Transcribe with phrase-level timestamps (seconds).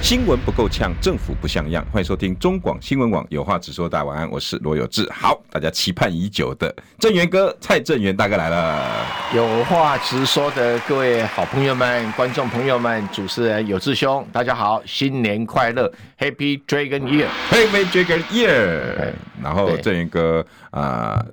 [0.00, 1.84] 新闻不够呛，政府不像样。
[1.92, 3.86] 欢迎收听中广新闻网，有话直说。
[3.86, 5.06] 大家晚安，我是罗有志。
[5.12, 9.04] 好，大家期盼已久的郑源哥蔡正元大哥来了。
[9.34, 19.12] 有话直说的各位好朋友们、观众朋友们、主持人有志兄，大家好，新年快乐，Happy Dragon Year，Happy Dragon Year。
[19.42, 21.26] 然后正源哥啊、呃，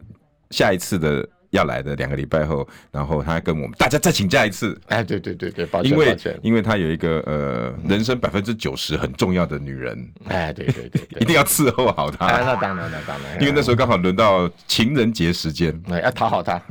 [0.50, 1.26] 下一次的。
[1.56, 4.80] 要来的两个礼拜后，然后他跟我们大家再请假一次。
[4.88, 10.08] 哎，对对对对，因为因为他有一个呃，人生百分之九十很重要的女人。
[10.28, 12.26] 哎，对对对，一定要伺候好她。
[12.28, 16.62] 那当然，那当然，因为那时候刚好轮到情人节时间，哎，要讨好她。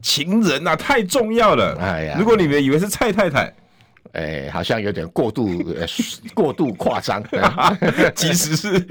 [0.00, 1.76] 情人啊，太重要了。
[1.80, 3.52] 哎呀，如果你们以为是蔡太太。
[4.12, 5.86] 哎，好像有点过度， 呃，
[6.34, 7.22] 过度夸张，
[8.14, 8.86] 其实是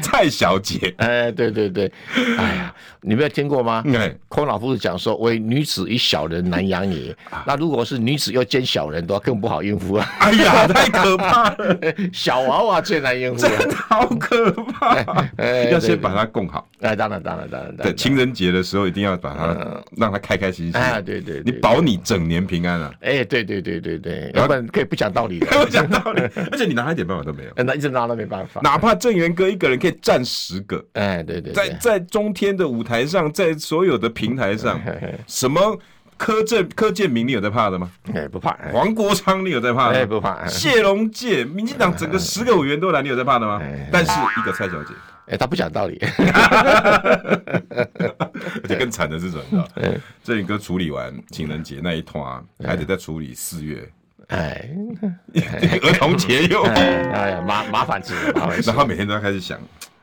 [0.00, 0.92] 蔡小姐。
[0.98, 1.92] 哎，对对对，
[2.38, 3.84] 哎呀，你没有听过吗？
[3.94, 7.14] 哎，孔老夫子讲说，为女子与小人难养也。
[7.46, 10.06] 那如果是女子又兼小人的话，更不好应付啊。
[10.20, 11.78] 哎呀，太可怕了，
[12.12, 14.96] 小娃娃最难应付，真的好可怕。
[15.36, 16.66] 哎，要先把它供好。
[16.80, 17.76] 哎，当然当然当然。
[17.76, 20.80] 对，情人节的时候一定要把它让它开开心心。
[20.80, 22.90] 哎，对对，你保你整年平安啊。
[23.02, 24.61] 哎，对对对对对，要不然。
[24.68, 28.60] 可以不讲道理的， 不讲道理，而且你拿他一点办法都没有， 那一直拿都没办法。
[28.62, 34.80] 哪怕郑源哥一个人可以站十个，哎，对对，在在中天的舞台上，在所有的平台上，
[35.26, 35.78] 什么
[36.16, 37.90] 柯震、柯建明，你有在怕的吗？
[38.14, 38.56] 哎，不怕。
[38.72, 40.46] 黄国昌，你有在怕的不怕。
[40.46, 43.60] 谢龙介，民进党整个十个委员都来，你有在怕的吗？
[43.90, 44.94] 但是一个蔡小姐，
[45.26, 45.98] 哎，他不讲道理，
[48.62, 49.66] 而且更惨的是什么？
[49.76, 53.88] 你知道，政源哥处理完情人节那一团，还得再处理四月。
[54.28, 54.68] 哎，
[55.82, 58.56] 儿童节又哎呀，麻麻烦死了。
[58.64, 59.58] 然后每天都要开始想，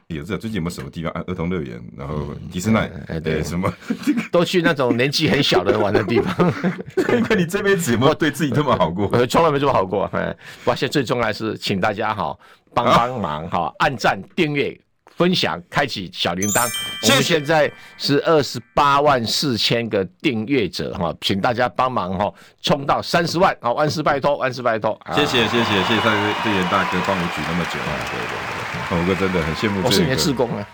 [0.08, 1.24] 有这最近有没有什么地方啊？
[1.28, 3.72] 儿童乐园，然后迪士尼，哎对，什么
[4.32, 6.54] 都去那种年纪很小的人玩的地方。
[6.98, 9.08] 因 为你这辈子有没有对自己这么好过？
[9.28, 10.06] 从来没这么好过。
[10.14, 12.38] 哎，发现最重要的是，请大家哈
[12.74, 14.80] 帮帮忙哈，按赞订阅。
[15.20, 16.66] 分享，开启小铃铛。
[17.04, 23.74] 我们现在是二十八万四千个订阅者哈，请大家帮忙哈，冲到三十万啊！
[23.74, 24.98] 万事拜托，万事拜托。
[25.14, 26.04] 谢谢谢谢谢谢蔡
[26.42, 27.92] 正元大哥帮我举那么久啊！
[28.10, 28.32] 对对
[28.72, 29.82] 对，我哥真的很羡慕。
[29.84, 30.66] 我是你的志工啊！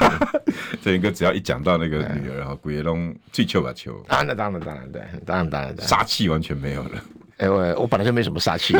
[0.82, 4.22] 这一个只要一讲到那个女儿哈，鬼龙最求吧求啊！
[4.22, 6.92] 那当然当然对，当然当然杀气完全没有了。
[7.38, 8.74] 哎，我我本来就没什么杀气。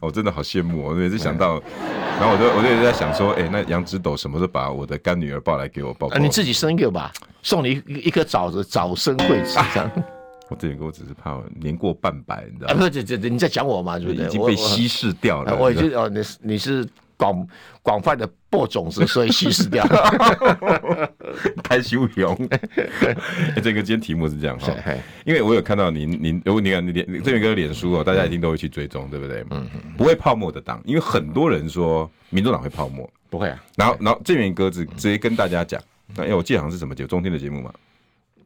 [0.00, 1.62] 我 真的好羡慕，我每次想到，
[2.18, 6.18] 然后我就我就一直在想说，哎，那杨指导什么时候把我的干女儿抱来给我抱抱？
[6.18, 9.58] 你自己生一个吧，送你一一颗枣子，早生贵子。
[10.50, 12.78] 我这个我只是怕年过半百，你知道吗？
[12.78, 13.98] 不是，这这你在讲我嘛？
[13.98, 14.26] 对不对？
[14.26, 15.56] 已经被稀释掉了。
[15.56, 16.86] 我已经哦，你你是。
[17.16, 17.46] 广
[17.82, 21.10] 广泛的播种子，所以稀释掉了。
[21.62, 22.36] 太羞勇。
[23.62, 24.72] 这个今天题目是这样哈，
[25.24, 29.44] 因为我有看到您，您如果你看你脸这边个脸书哦，大家一定都会去追踪，对不对？
[29.50, 29.66] 嗯，
[29.96, 33.64] 不会泡沫的党，因为很多人说民主党会泡沫，不会啊。
[33.76, 35.80] 然后，然后这边鸽子直接跟大家讲，
[36.14, 37.72] 那因为我记得好像是什么节中天的节目嘛，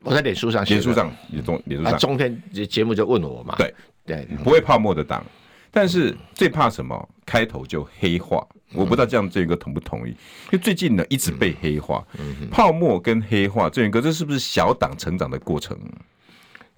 [0.03, 3.75] 我在脸书上，脸书上脸中脸书上中天节目就问我嘛，对
[4.07, 5.25] 对，不会泡沫的党，
[5.71, 7.09] 但是最怕什么？
[7.27, 8.47] 开头就黑化。
[8.75, 10.11] 我不知道这样，这个同不同意？
[10.11, 10.17] 因
[10.53, 12.05] 为最近呢，一直被黑化，
[12.51, 15.79] 泡沫跟黑化，这个这是不是小党成长的过程？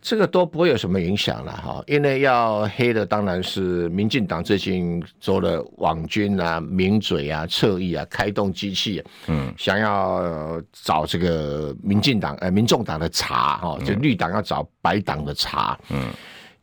[0.02, 16.08] 这个都不会有什么影响了哈，因为要黑的当然是民进党最近做了网军啊、名嘴啊、侧翼啊、开动机器，嗯，想要找这个民进党呃民众党的茬哈，就绿党要找白党的茬，嗯。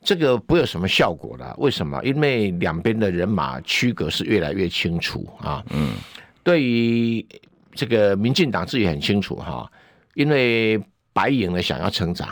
[0.03, 2.01] 这个不会有什么效果的，为什么？
[2.03, 5.63] 因为两边的人马区隔是越来越清楚啊。
[5.69, 5.95] 嗯，
[6.43, 7.25] 对于
[7.73, 9.69] 这个民进党自己很清楚哈，
[10.13, 10.81] 因为
[11.13, 12.29] 白营呢想要成长，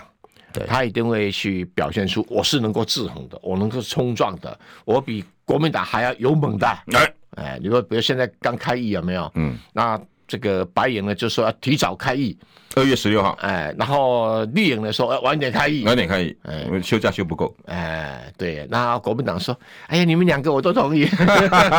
[0.54, 6.68] 对，他一定会去表现出我是能够制衡的，我能够冲撞的，我比国民党还要勇猛的。
[6.94, 9.32] 哎，哎，你说比如现在刚开议有没有？
[9.36, 10.00] 嗯，那。
[10.28, 12.36] 这个白营呢，就说要提早开议，
[12.76, 13.38] 二月十六号。
[13.42, 17.56] 哎，然后绿营呢说要晚点开议，晚点开议，哎，休假休不够。
[17.66, 19.56] 哎，对，那国民党说，
[19.88, 21.06] 哎呀，你们两个我都同意，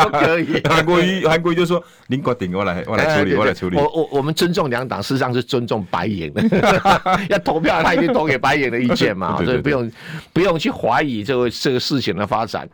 [0.02, 0.62] 都可以。
[0.64, 3.76] 韩国瑜，韩国瑜就说，您国定，我来，我来处理，我来处理。
[3.76, 6.42] 我我我们尊重两党，事实上是尊重白营的。
[7.28, 9.90] 要投票，他一定投给白营的意见嘛，所以不用
[10.32, 12.68] 不用去怀疑这个这个事情的发展。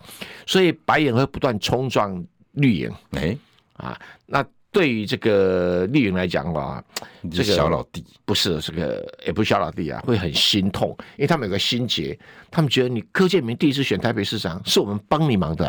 [0.47, 2.23] 所以白营会不断冲撞
[2.53, 2.91] 绿营。
[3.13, 3.35] 哎，
[3.79, 4.45] 啊，那。
[4.73, 6.83] 对于这个丽云来讲的话，
[7.31, 8.05] 这个小老弟。
[8.25, 12.19] 不是这个，也不是小老弟啊，会很心痛，因为他们有个心结，
[12.51, 15.69] 他们觉得你柯建明第一次选台北市长，是我们帮你忙的，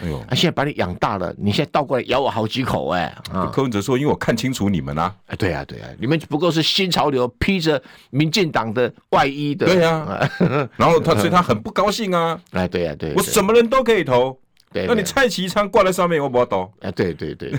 [0.00, 3.14] 哎呦，啊，现在把你养大了，你现在倒过来咬我好几口，哎，
[3.52, 10.26] 柯文哲说，因为我看清楚你们啊，哎，对啊，对啊，你们不过是新潮流披着民进党的外衣的，对啊，
[10.78, 14.38] 然后他所以他很不高兴啊，哎，对啊，对，我什么人都可以投。
[14.70, 16.70] 对，那你蔡其昌挂在上面，我不懂。
[16.80, 17.52] 哎，对对对，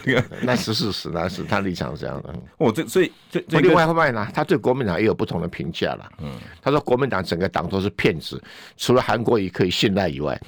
[0.44, 2.34] 那是事实，那是他立场是这样的。
[2.58, 6.08] 我这所以这这另外一方面呢，他对国民党也有不同的评价了。
[6.20, 8.40] 嗯，他说国民党整个党都是骗子，
[8.78, 10.40] 除了韩国瑜可以信赖以外。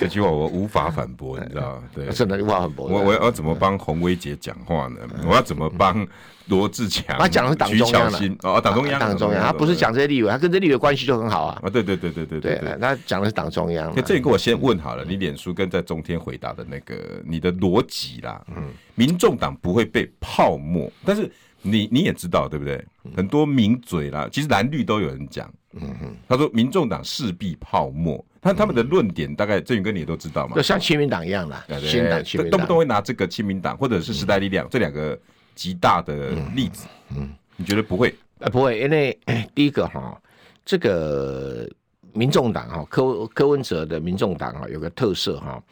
[0.00, 1.82] 这句话我无法反驳，你知道吗？
[1.94, 2.86] 对， 真的无法反驳。
[2.86, 5.00] 我我要怎么帮洪威杰讲话呢？
[5.26, 6.06] 我要怎么帮？
[6.46, 11.58] 罗志强，他讲的是党中央哦，党中央，党中央，他不是讲这些立委，他跟这立委关系就很好啊。
[11.62, 13.90] 啊，对对对对对对，他讲的是党中央。
[13.96, 16.94] 那这个我先问好了，你脸书跟在中天回答的那个
[17.24, 18.62] 你的逻辑啦，嗯，
[18.94, 21.30] 民众党不会被泡沫，但是
[21.62, 22.84] 你你也知道对不对？
[23.16, 32.58] 很多名嘴啦，其实蓝绿都有人讲，嗯哼，他说民众党势必泡沫，他他们的论点大概正宇哥你也都知道嘛，就像亲民党一样啦，新党亲民党。
[32.58, 35.18] 动不动会拿这个亲民党或者是时代力量这两个。
[35.54, 38.14] 极大的例子，嗯，嗯，你觉得不会？
[38.40, 39.16] 呃，不会，因为
[39.54, 40.20] 第一个哈，
[40.64, 41.68] 这个
[42.12, 45.62] 民众党哈，柯柯文哲的民众党啊，有个特色哈，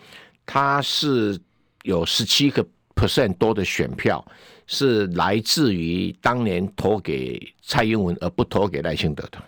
[0.46, 1.38] 它是
[1.82, 2.64] 有十七个
[2.94, 4.24] percent 多的选票
[4.66, 9.38] 是来自于当年投给蔡英文而不投给赖清德的。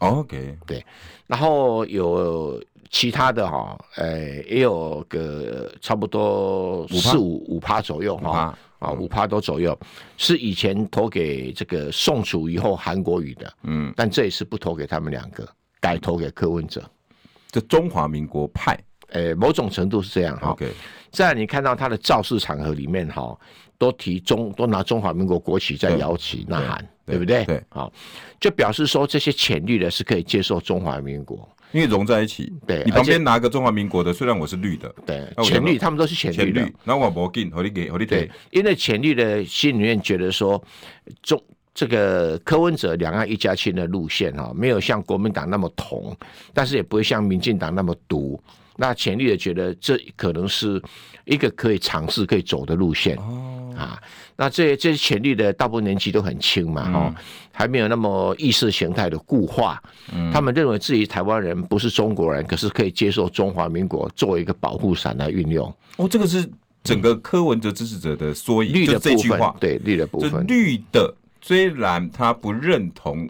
[0.00, 0.84] OK，对，
[1.26, 8.58] 然后有其他的哈，呃，也有个差不多四五五趴左右哈。
[8.80, 9.78] 啊，五趴多左右，
[10.16, 15.46] 是以前投给这个宋楚瑜后韩国瑜的，嗯，但这一次不投给他们两个，
[15.80, 16.82] 改投给柯文哲，
[17.50, 18.78] 这中华民国派，
[19.10, 20.52] 诶，某种程度是这样哈。
[20.52, 20.72] OK，
[21.10, 23.38] 在你看到他的造势场合里面哈，
[23.76, 27.44] 都提中，都拿中华民国国旗在摇旗呐喊，对不对？
[27.44, 27.92] 对，好，
[28.40, 31.46] 就表示说这些潜力的是可以接受中华民国。
[31.72, 36.68] 因为融在一起，对，你旁边拿个中华民国的，虽然我是绿的，对，浅绿，他们都是浅绿的。
[36.84, 38.30] 那我不给，我你给，我你给。
[38.50, 40.62] 因为浅绿的心里面觉得说，
[41.22, 41.40] 中
[41.72, 46.16] 这个柯文哲两岸一家亲的路线哈，没有像国民党那么统，
[46.52, 48.40] 但是也不会像民进党那么独。
[48.76, 50.82] 那浅绿的觉得这可能是
[51.26, 54.02] 一个可以尝试、可以走的路线哦啊。
[54.40, 57.14] 那这这些潜力的大部分年纪都很轻嘛，哈、嗯，
[57.52, 59.78] 还没有那么意识形态的固化。
[60.14, 65.70] 嗯，他们认为自己台湾人不是中国人，可是可以接受中华民国作为一个保护伞来运用。
[65.98, 66.48] 哦，这个是
[66.82, 68.72] 整个柯文哲支持者的缩影。
[68.72, 73.28] 绿的这句话，对绿的部分，绿的虽然他不认同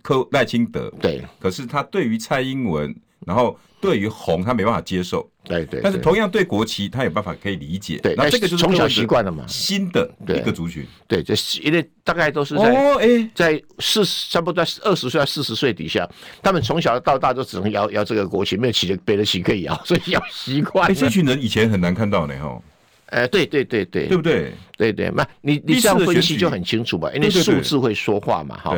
[0.00, 2.96] 柯赖清德，对，可是他对于蔡英文。
[3.26, 16.08] 然后对于红他没办法接受，对对，但是同样对国旗他有办法可以理解，对，那这个就是从小习惯了嘛，新的一个族群，对，这因为大概都是在哦，哎，在四十差不多在二十岁到四十岁底下，
[16.42, 20.90] 他们从小到大都只能摇摇这个国旗，没有旗的别的旗可以摇，所以摇习惯。
[20.90, 22.60] 哎，这群人以前很难看到呢，哈，
[23.06, 24.52] 哎，对对对对，对不对？
[24.76, 28.76] 对对，那你你这样分析就很清楚嘛，因为数字会说话嘛，哈。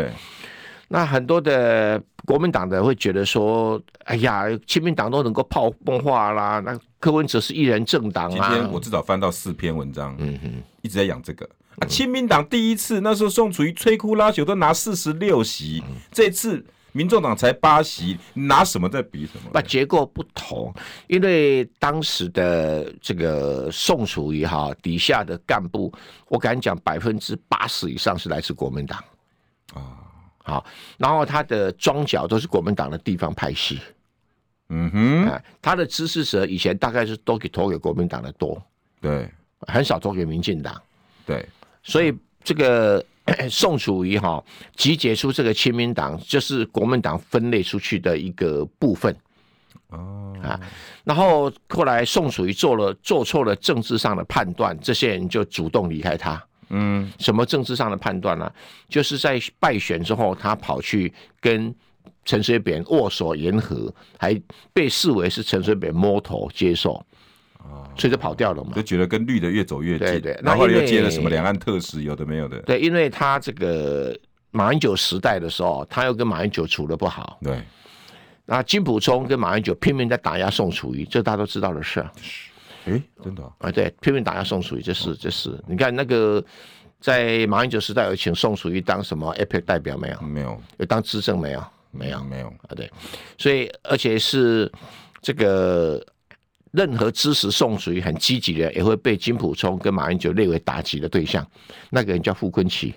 [0.88, 8.48] 那很多的国民党的会觉得说，哎呀，亲民党都能够泡崩化啦，那柯文哲是一人政党啊。
[8.50, 11.48] 今天我至少翻到四篇文章，嗯哼，一直在讲这个。
[11.78, 19.50] 啊，亲民党第一次那时候宋楚瑜摧枯拉朽都拿四十六席，嗯、这次民众党才八席，拿什么在比什么？
[19.52, 20.74] 那结构不同，
[21.06, 25.92] 因为当时的这个宋楚瑜哈底下的干部，
[26.28, 29.04] 我敢讲百分之八十以上是来自国民党啊。
[30.48, 30.64] 好，
[30.96, 33.78] 然后他的庄脚都是国民党的地方派系，
[34.70, 38.60] 嗯哼，他的支持者以前大概是都给投给国民党的多，
[38.98, 39.30] 对，
[39.66, 40.80] 很少投给民进党，
[41.26, 41.46] 对，
[41.82, 43.04] 所以这个
[43.50, 44.42] 宋楚瑜哈
[44.74, 49.14] 集结出这个亲民党，就是国民党分裂出去的一个部分，
[49.88, 50.58] 哦啊，
[51.04, 56.42] 然后后来宋楚瑜做了做错了政治上的判断，这些人就主动离开他。
[56.70, 58.52] 嗯，什么政治上的判断呢、啊？
[58.88, 61.74] 就是在败选之后，他跑去跟
[62.24, 64.40] 陈水扁握手言和，还
[64.72, 66.92] 被视为是陈水扁摸头接受，
[67.58, 68.72] 哦，所以就跑掉了嘛。
[68.74, 70.40] 就觉得跟绿的越走越近，对对。
[70.42, 72.58] 然后又接了什么两岸特使，有的没有的。
[72.62, 74.14] 对，因为他这个
[74.50, 77.38] 马英九时代的时候，他又跟马英九处的不好。
[77.42, 77.62] 对。
[78.50, 82.02] 那金溥聪跟马英九拼命在打压宋楚瑜，这大家都知道的事。
[82.88, 83.52] 哎，真的啊！
[83.60, 85.58] 啊对，拼命打压宋楚瑜，这是这是。
[85.66, 86.42] 你看那个，
[87.00, 90.20] 在马英九时代有请宋楚瑜当什么 APEC 代表没有？
[90.22, 90.60] 没有。
[90.78, 91.64] 有当资政没有？
[91.90, 92.74] 没有，没有啊。
[92.76, 92.90] 对，
[93.36, 94.70] 所以而且是
[95.20, 96.04] 这个
[96.70, 101.46] 任何支持宋楚瑜很积极的，也会被金溥聪跟马英九列为打击的对象。
[101.90, 102.94] 那个人叫傅昆奇。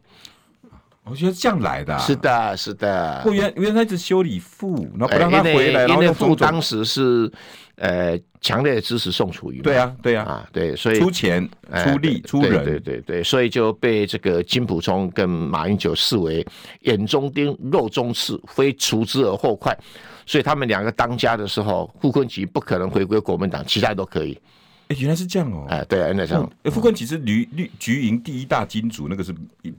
[1.03, 3.21] 我觉得这样来的、啊，是的，是的。
[3.23, 7.31] 不原原来是修理傅，然后不让他回来，因为傅当时是
[7.77, 9.61] 呃强烈的支持宋楚瑜。
[9.61, 11.47] 对啊，对啊，啊对，所以出钱、
[11.83, 16.45] 出力、出人，对对对，所以就被这个金溥聪跟马英九视为
[16.81, 19.77] 眼中钉、肉中刺，非除之而后快。
[20.25, 24.37] 所以他们两个当家的时候，傅昆萁不可能回归国民党，其他都可以。
[24.91, 25.65] 哎，原来是这样哦！
[25.69, 26.51] 哎，对啊，原来这样。
[26.63, 29.33] 哎，傅崐萁是绿绿橘营第一大金主，那个是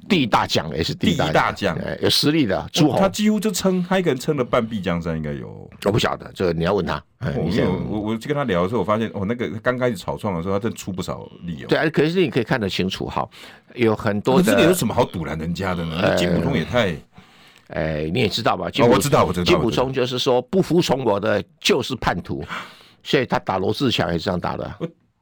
[0.09, 2.99] 第一大将，也是第一大将，有实力的诸侯。
[2.99, 5.71] 他几乎就撑，他一个人撑了半壁江山，应该有。
[5.85, 7.03] 我不晓得，这个你要问他。
[7.21, 11.67] 我我我去跟他聊的时候，我发现哦，那个刚开始草创的时候，他真出不少力哦。
[11.69, 13.29] 对啊，可是你可以看得清楚哈，
[13.75, 14.41] 有很多。
[14.41, 16.17] 这里有什么好堵拦人家的呢？
[16.17, 16.97] 金普通也太……
[17.69, 18.65] 哎，你也知道吧？
[18.65, 19.45] 我知道，我知道。
[19.45, 22.45] 金普通就是说，不服从我的就是叛徒，
[23.03, 24.71] 所以他打罗志祥也是这样打的。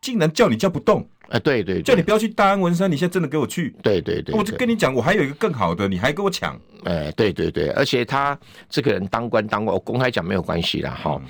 [0.00, 8.38] 竟然叫你叫不动，哎，对对，叫你不要去大安文山，你现在真的给我去，对对对，我就跟你讲，我还有一个更好的，你还跟我抢，哎，对对对，而且他
[8.68, 11.20] 这个人当官当过，我公开讲没有关系啦，哈，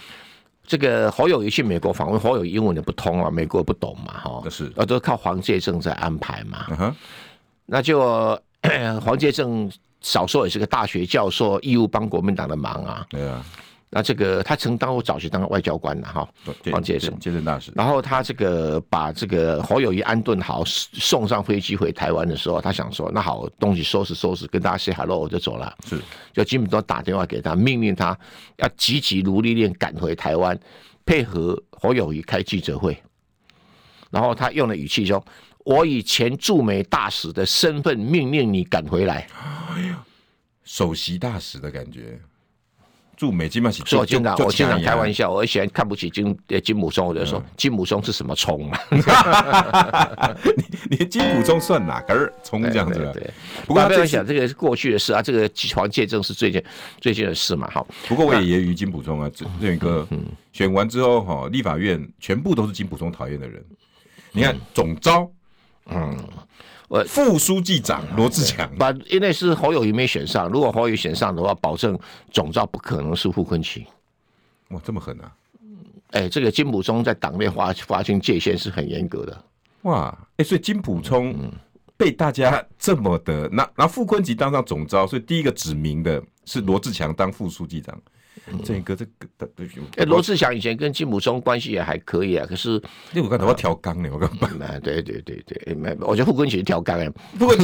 [0.64, 6.94] 这个好友宜去美国访问，好友英文也不通啊，美国也不懂嘛，哈，是，都是靠黄介正在安排嘛，
[7.66, 8.40] 那就
[9.02, 13.44] 黄介正少说也是个大学教授，义务帮国民党的忙啊，对啊。
[13.92, 16.28] 那这个他曾当过早期当外交官的哈，
[16.70, 17.72] 王介正接任大使。
[17.74, 25.76] 然后他这个把这个侯友谊安顿好，送上飞机回台湾的时候，他想说：那好，东西收拾收拾，跟大家 say hello，我就走了。
[25.84, 26.00] 是，
[26.32, 28.16] 就基本都打电话给他，命令他
[28.58, 30.56] 要积极努力练赶回台湾，
[31.04, 32.96] 配合侯友谊开记者会。
[34.08, 35.20] 然后他用的语气说：
[35.64, 39.26] 我以前驻美大使的身份命令你赶回来。
[39.74, 40.04] 哎呀，
[40.62, 42.20] 首席大使的感觉。
[43.20, 46.34] 驻美金嘛，是我经常我经常开玩笑，我以前看不起金
[46.64, 48.80] 金溥聪，我就说金溥聪是什么葱啊？
[50.88, 52.98] 你你金普松算哪根葱这样子？
[53.12, 53.30] 对，
[53.66, 56.64] 不过不要想这个是过去的事啊，这个黄介正是最近
[56.98, 57.68] 最近的事嘛。
[57.70, 60.08] 好，不过我也揶揄金普松啊，这这个
[60.54, 63.62] 选完之后哈，立法院全部都是金普松讨厌的人。
[64.32, 65.30] 你看总召，
[65.90, 66.16] 嗯。
[66.88, 71.96] 我副书记长罗志强，把因为是侯友宜没选上，如果侯友宜选上的话，保证
[72.32, 73.86] 总召不可能是傅昆萁。
[74.70, 75.32] 哇，这么狠啊！
[76.10, 79.44] 哎、欸，这个金溥聪在党内划划清界限是很严格的。
[79.82, 81.52] 哇，哎、欸，所以金溥聪
[81.96, 87.96] 被大家这么的，那那傅昆萁当上总召，所以第一个指名的是罗志强当副书记长。
[88.64, 92.72] 这个这个的对，哎，罗志祥以前跟金溥聪关系也还可以啊，可是
[93.12, 97.08] 因为我刚才我调岗了，我刚刚对对对对，没，我觉得傅崐萁调岗哎，
[97.38, 97.54] 不过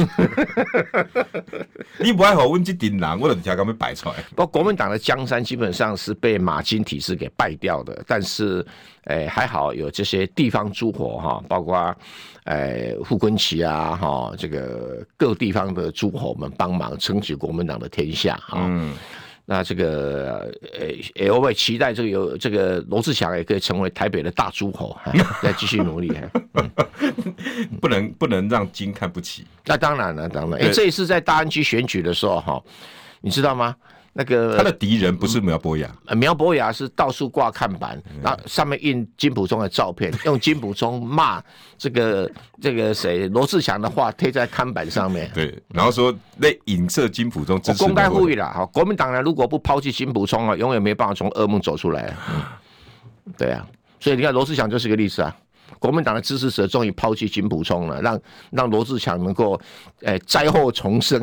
[1.99, 4.15] 你不爱好问这顶狼，我的调岗被摆出来。
[4.29, 8.65] 不过国民党的江山基本上是被马金体制给败掉的，但是
[9.05, 11.95] 哎还好有这些地方诸侯哈，包括
[12.43, 18.59] 哎傅崐萁啊哈，这个各地方的诸侯们帮忙撑起国民党的天下哈。
[18.61, 18.95] 嗯
[19.49, 20.53] 那这个
[21.15, 24.93] 呃，我会期待这个有这个罗志祥也可以成为台北的大诸侯，
[25.41, 26.11] 再继续努力。
[27.79, 29.45] 不能不能让金看不起。
[29.65, 30.59] 那当然了，当然。
[30.59, 32.61] 哎，这一次在大安区选举的时候，哈，
[33.21, 33.73] 你知道吗？
[34.19, 41.39] 那个他的敌人不是苗博雅，苗博雅是到处挂看板，然后上面印金溥聪的照片， 用金溥聪骂
[41.77, 42.27] 这个
[42.59, 45.29] 这个谁罗志祥的话贴在看板上面。
[45.35, 47.61] 对，然后说那影射金溥聪。
[47.63, 52.11] 我公开呼吁了，哈，国民党呢如果不抛弃金溥聪啊，永远没办法从噩梦走出来。
[52.33, 52.41] 嗯，
[53.37, 53.63] 对啊，
[53.99, 55.35] 所以你看罗志祥就是个例子啊。
[55.79, 58.19] 国民党的支持者终于抛弃金普聪了，让
[58.51, 59.59] 让罗志强能够
[60.01, 61.21] 诶灾后重生，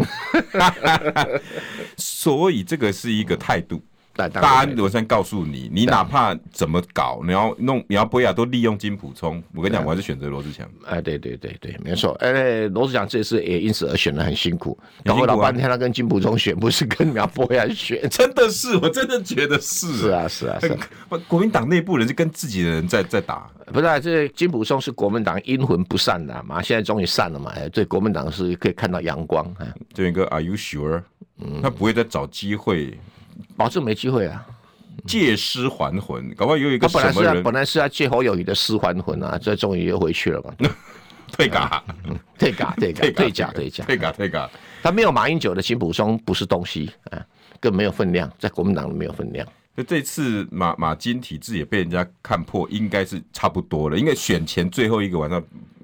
[1.96, 3.82] 所以这个是一个态度。
[4.16, 9.42] 大安我先告诉你，你哪怕怎么搞，你要弄，你要博雅都利用金普聪。
[9.52, 10.68] 我跟你讲，我还是选择罗志祥。
[10.86, 12.12] 哎，对对对对，没错。
[12.20, 18.08] 哎，罗志强这次也因此而选的很辛苦，搞了老半天他跟金普聪选，不是跟苗博雅选。
[18.08, 19.92] 真的是，我真的觉得是。
[19.94, 20.78] 是啊，是啊，是。
[21.26, 23.50] 国民党内部人是跟自己的人在在打。
[23.72, 27.52] 不是，这金普聪是国民党阴魂不散的嘛，现在终于散了嘛。
[27.56, 29.44] 哎，对，国民党是可以看到阳光。
[29.58, 31.02] 哎，这一个 Are you sure？
[31.40, 32.96] 嗯，他不会再找机会。
[33.56, 34.46] 保证没机会啊！
[35.06, 37.14] 借尸还魂，搞不好有一个什么人？
[37.14, 40.54] 本来是本来是要借侯友宜的尸还魂啊，这终于又回去了嘛？
[41.32, 41.82] 退嘎，
[42.38, 44.48] 退嘎， 退嘎，退假，退假，退嘎，退嘎。
[44.82, 47.20] 他没有马英九的金普松不是东西啊，
[47.58, 49.46] 更没有分量，在国民党没有分量。
[49.76, 53.98] 就这次马马金体制也被人家看破，应该是差不多了。
[53.98, 55.42] 因为选前最后一个晚上，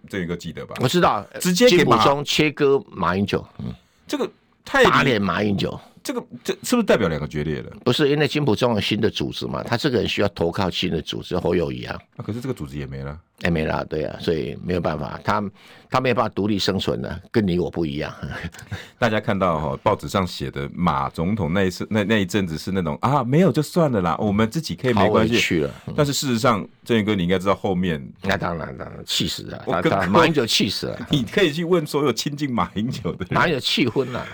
[0.09, 0.77] 这个记得吧？
[0.81, 3.75] 我知道，直接给金普松切割马英九，嗯，
[4.07, 4.31] 这个
[4.65, 5.79] 太打脸马英九。
[6.03, 7.71] 这个这是不是代表两个决裂了？
[7.85, 11.99] 不是，因为金普中有新的组织嘛，他这个人需要投靠新的组织，侯友宜啊。
[12.17, 15.43] 啊，可是这个组织也没了，也没了，对啊，所以没有办法，他
[15.91, 18.13] 他没有办法独立生存的，跟你我不一样。
[18.99, 25.75] 大家看到哈、哦，报纸上写的马总统那一次那那一阵子是那种啊，没有就算了啦，我们自己可以没关系去了。
[25.87, 29.65] 嗯、但是事实上，正宇哥你应该知道后面，那当然当然气死了，
[30.09, 30.99] 马英九气死了。
[31.11, 34.27] 你可以去问所有亲近马英九的人，马英九气昏了。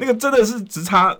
[0.00, 1.14] 那个真的是只差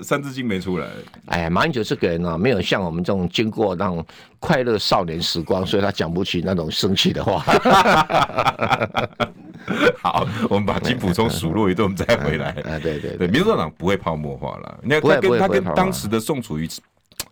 [0.00, 0.88] 三字经没出来。
[1.26, 4.04] 哎呀，马英九这个人啊，没有像我们这种经过那种
[4.40, 7.38] 快乐少年时光，所以他讲不起那种生气的话。
[10.02, 12.48] 好，我们把金普聪数落一顿，我们再回来。
[12.62, 14.80] 啊，对对对，民主党不会泡沫化了。
[14.82, 16.68] 你看，他跟他跟当时的宋楚瑜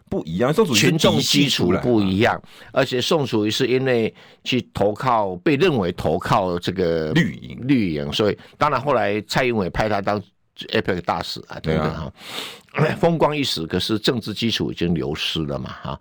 [0.09, 2.41] 不一样，宋楚瑜群众基础不一样，
[2.71, 4.15] 而且宋楚瑜是因为
[4.45, 10.23] 去投靠，被认为投靠这个绿营，绿营，所以当然后来蔡英文派他当。
[10.69, 12.13] APEC 大使啊，对不对哈？
[13.01, 16.01] 风光一时，可是政治基础已经流失了嘛，哈。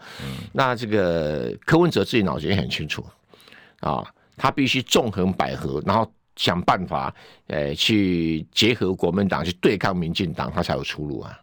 [0.52, 3.06] 那这个柯文哲自己脑子也很清楚
[3.80, 7.14] 啊，他必须纵横捭阖，然后想办法，
[7.48, 11.40] 呃，去结合国民党去对抗民进党，他才有出路啊。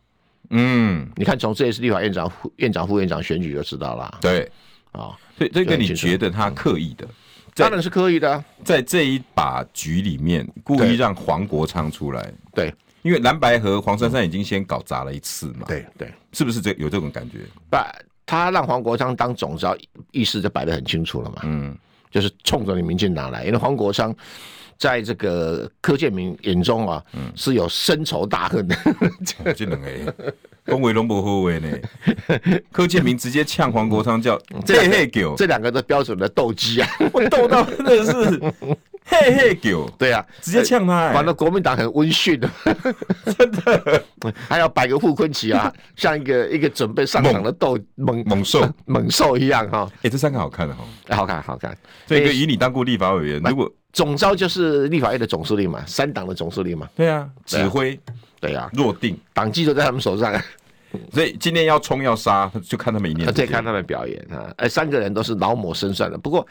[0.51, 4.19] 嗯，你看从这一次立法院长、院长、副院长选举就知道了。
[4.21, 4.51] 对，
[4.91, 7.09] 啊，所以这个你觉得他刻意的？
[7.55, 12.75] 当然是刻意的，在这一把局里面故意让黄国昌出来，对。
[13.03, 17.39] 因为蓝白和黄珊珊已经先搞砸了一次嘛，对对，是不是这有这种感觉？
[17.69, 17.93] 把，
[18.25, 19.77] 他让黄国昌当总召，
[20.13, 21.77] 意思就摆得很清楚了嘛，嗯，
[22.11, 24.15] 就是冲着你民进党来，因为黄国昌
[24.79, 28.77] 在这个柯建明眼中啊，嗯，是有深仇大恨的，
[29.55, 30.15] 这两个
[30.65, 31.69] 恭维龙不后卫呢，
[32.71, 38.41] 柯建明直接呛黄国昌叫这嘿狗，这两个的标准的斗鸡啊， 我斗到真的是。
[39.05, 42.49] 嘿嘿狗， 对啊，直接呛他，反正国民党很温驯的，
[43.37, 44.05] 真的，
[44.49, 49.91] 还要摆个傅崐萁啊，像一个一个准备上场的斗猛猛兽猛兽一样哈。
[50.03, 50.85] 哎，这三个好看的哈，
[51.17, 51.77] 好看好看。
[52.07, 57.99] 所以以你当过立法委员，如果总招就是立法院的总司令嘛，三党的总司令嘛，对啊，指挥，
[58.41, 60.33] 对啊，落定，党纪都在他们手上。
[61.13, 64.53] 所以今天要冲要杀，就看他们一年，再看他们表演啊。
[64.57, 66.47] 哎，三个人都是老谋深算的，不过。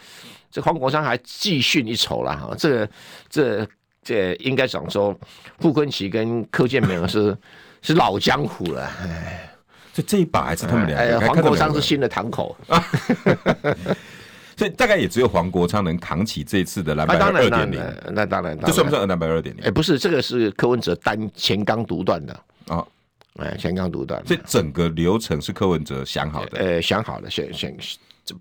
[0.51, 2.89] 这黄国昌还技逊一筹了哈，这个
[3.29, 3.67] 这
[4.03, 5.17] 这应该讲说，
[5.59, 7.37] 傅昆奇跟柯建明是
[7.81, 9.49] 是老江湖了，哎，
[9.93, 10.97] 这这一把还是他们俩。
[10.97, 12.55] 哎，黄国昌是新的堂口，
[14.57, 17.81] 所以大概也只有黄国昌能扛起这次的蓝白二点零。
[18.11, 19.63] 那当然，这算不算蓝白二点零？
[19.63, 22.33] 哎，不是，这个是柯文哲单前刚独断的
[22.67, 22.85] 啊，
[23.37, 24.21] 哎，前刚独断。
[24.25, 27.75] 这整个流程是柯文哲想好的，呃，想好的，选选。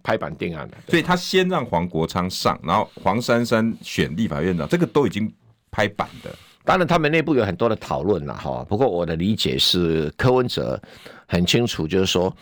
[0.02, 5.32] 拍板定案的，所以他先让黄国昌上，然后黄珊珊选立法院长，这个都已经
[5.70, 6.30] 拍板的。
[6.64, 8.64] 当然，他们内部有很多的讨论了哈。
[8.68, 10.80] 不过我的理解是，柯文哲
[11.26, 12.32] 很清楚，就是说，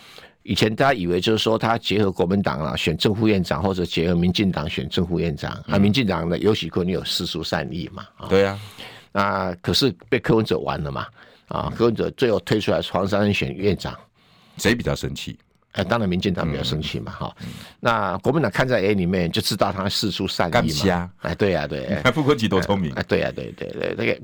[0.42, 8.06] 以前大家以为就是说他结合国民党啊选正副院长，或者结合民进党选正副院长，嗯、啊，民进党的游锡堃有世俗善意嘛？
[8.28, 8.58] 对啊，
[9.12, 11.06] 那可是被柯文哲玩了嘛？
[11.46, 13.96] 啊，柯文哲最后推出来黄珊珊选院长，
[14.58, 15.38] 谁比较生气？
[15.78, 17.46] 哎，当然，民进党比较生气嘛，哈、嗯。
[17.78, 21.10] 那国民党看在眼里面，就知道他释出善意嘛。
[21.22, 22.00] 哎，对呀、啊，对。
[22.02, 22.92] 看傅崐萁多聪明。
[22.94, 24.18] 哎，对呀、啊，对对对，那个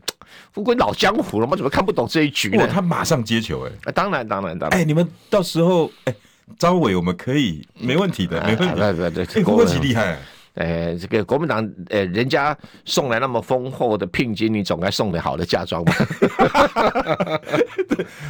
[0.52, 2.66] 傅崐老江湖了嘛，怎么看不懂这一局呢？
[2.66, 3.92] 他马上接球、欸，哎。
[3.92, 4.80] 当然，当然，当然。
[4.80, 6.14] 哎，你们到时候，哎，
[6.58, 8.74] 召委我们可以，没问题的，没问题。
[8.74, 10.18] 对对对，傅崐萁厉害。
[10.54, 15.94] 呃，这个国民党，呃，人家送来那么丰厚的聘金，你总该送点好的嫁妆吧？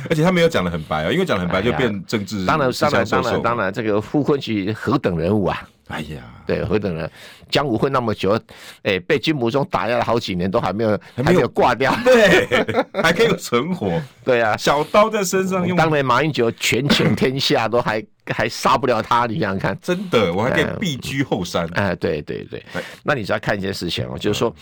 [0.09, 2.47] 而且他没有讲的很白啊，因为讲的很白就变政治、哎。
[2.47, 5.69] 当然，当然，当然，当然，这个傅昆萁何等人物啊！
[5.89, 7.11] 哎呀，对，何等人，
[7.51, 8.41] 江湖混那么久，
[8.83, 12.47] 哎，被金溥中打压了好几年，都还没有，还没有挂掉， 对，
[13.03, 15.77] 还可以有存活， 对啊，小刀在身上用。
[15.77, 21.67] 当年马英九权倾天下，都还还杀不了他，你想想看，真的，我还可以避居后山。
[21.75, 22.65] 哎、嗯，对对对，
[23.03, 24.55] 那你只要看一件事情哦，就是说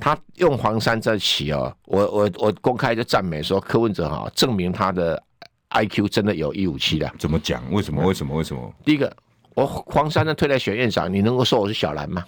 [0.00, 5.22] 他用黄山这棋哦，我我我公开就赞美说柯文哲哈，证明他的
[5.70, 7.08] IQ 真的有一五七的。
[7.16, 7.62] 怎么讲？
[7.70, 8.04] 为什么？
[8.04, 8.34] 为什么？
[8.34, 8.74] 为什么？
[8.84, 9.14] 第一个。
[9.54, 12.24] 我黄珊珊推来选院长，你能够说我是小蓝吗？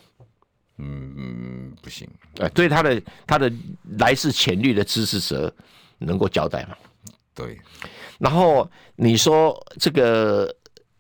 [0.78, 2.08] 嗯嗯，不行。
[2.38, 3.50] 哎，对他的他的
[3.98, 5.52] 来自浅绿的支持者
[5.98, 6.76] 能够交代吗？
[7.34, 7.58] 对。
[8.18, 10.54] 然后你说这个，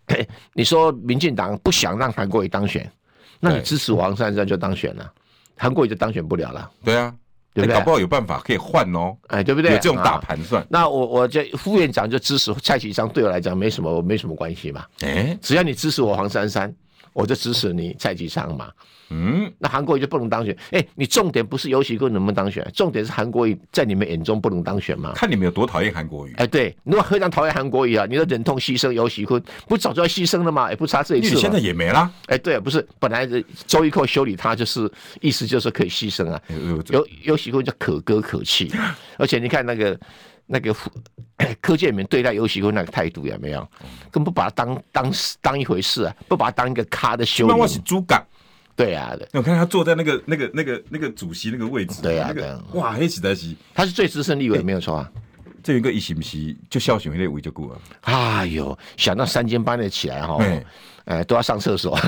[0.52, 2.90] 你说民进党不想让韩国瑜当选，
[3.38, 5.12] 那你支持黄珊珊就当选了，
[5.56, 6.70] 韩国瑜就当选不了了。
[6.84, 7.14] 对啊。
[7.56, 7.74] 对不对？
[7.74, 9.72] 搞不好有办法可以换哦，哎，对不对？
[9.72, 10.62] 有这种大盘算。
[10.62, 14.84] 啊、那我我这副院长就支持蔡启昌，对我来讲没什么没什么关系嘛。
[15.00, 16.72] 哎，只要你支持我黄珊珊，
[17.16, 18.70] 我就支持你蔡其昌嘛。
[19.08, 20.54] 嗯，那韩国瑜就不能当选？
[20.72, 25.12] 哎、欸，你重点不是尤喜坤能不能当选，重点是韩国瑜在你们眼中不能当选吗？
[25.14, 26.32] 看你们有多讨厌韩国瑜。
[26.32, 30.68] 哎、欸，对，如果非常讨厌韩国瑜啊，你就忍痛牺牲尤喜坤，不早就要牺牲了吗？
[30.68, 31.34] 也不差这一次。
[31.34, 32.10] 你现在也没啦。
[32.26, 33.26] 哎、欸，对，不是，本来
[33.66, 36.42] 周一蔻修理他就是意思就是可以牺牲啊。
[36.90, 38.70] 尤尤喜坤叫可歌可泣，
[39.18, 39.98] 而且你看那个
[40.46, 40.74] 那个
[41.60, 43.60] 柯建铭对待游锡堃那个态度有没有？
[44.10, 47.52] 根本不把他当当当一回事啊，不把他当一个咖的修理。
[47.52, 48.24] 那我是猪港。
[48.74, 52.02] 对啊，对，我看他坐在那个、那个、那个、那个主席那个位置。
[52.02, 55.10] 对啊，那个、对啊，哇，黑起在起，他是最资深立委，没有错啊。
[55.62, 57.80] 这一个一席不席就笑选那位就过了。
[58.02, 60.38] 哎呦，想到三更半夜起来哈，
[61.06, 61.98] 哎，都要上厕所。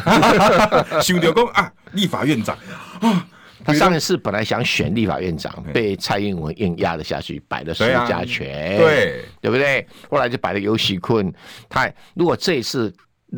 [1.02, 2.56] 兄弟公啊，立法院长
[3.00, 3.26] 啊，
[3.68, 9.86] 他上一次本来想选立法院长，被蔡英文硬压了下去，摆了苏家全，对，对不对？
[10.10, 11.32] 后来就摆了尤喜坤。
[11.68, 12.92] 他如果这一次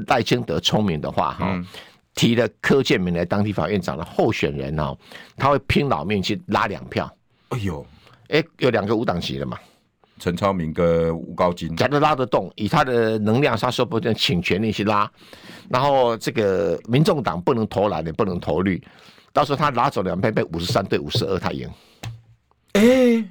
[0.06, 1.60] 赖清德聪明的话，哈。
[2.12, 4.96] 提了柯建明来当立法院长的候选人哦，
[5.36, 7.10] 他会拼老命去拉两票。
[7.50, 7.86] 哎呦，
[8.28, 9.56] 哎，有两个无党籍的嘛，
[10.18, 15.10] 陈超明跟吴高金，假如拉得动，以他的能量，他说不定请全力去拉。
[15.70, 18.82] 然后这个民众党不能投蓝，也不能投绿，
[19.32, 21.68] 到时候他拿走两票，被五十三对五十二，他赢。
[22.72, 23.24] 哎，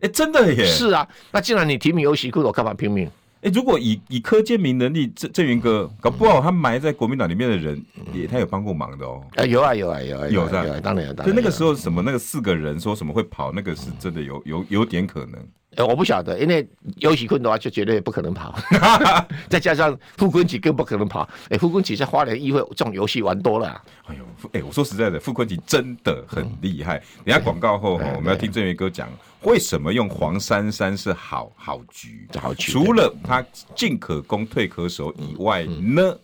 [0.00, 0.64] 哎，真的耶！
[0.64, 3.10] 是啊，那既然你提名游锡堃，我干嘛拼命？
[3.42, 9.22] 哎，如果以以柯建明能力，郑郑云哥搞不好他埋在国民党里面的人，也他有帮过忙的哦。
[9.36, 10.64] 啊，有啊有啊有啊有是吧？
[10.82, 11.12] 当然有。
[11.14, 15.46] 就那个时候什么那个四个人说什么会跑，那个是真的有有有点可能。
[15.76, 18.54] 呃，我不晓得，因为游锡堃的话就绝对不可能跑，
[19.48, 21.28] 再加上傅崐萁更不可能跑。
[21.50, 23.82] 哎，傅崐萁在花莲议会这种游戏玩多了、啊。
[24.06, 27.02] 哎呦，哎，我说实在的，傅崐萁真的很厉害。
[27.24, 29.08] 等下广告后哈，我们要听郑源哥讲
[29.42, 32.26] 为什么用黄珊珊是好好局。
[32.40, 32.72] 好局。
[32.72, 36.16] 除了他进可攻退可守以外呢？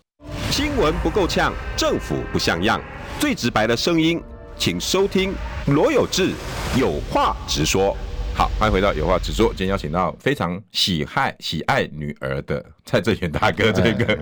[0.50, 2.80] 新闻不够呛，政府不像样，
[3.18, 4.22] 最直白的声音，
[4.58, 5.32] 请收听
[5.66, 6.32] 罗有志
[6.78, 7.96] 有话直说。
[8.34, 9.48] 好，欢迎回到有话直说。
[9.48, 14.18] 今天邀请到非常喜爱喜爱女儿的蔡正元大哥，这个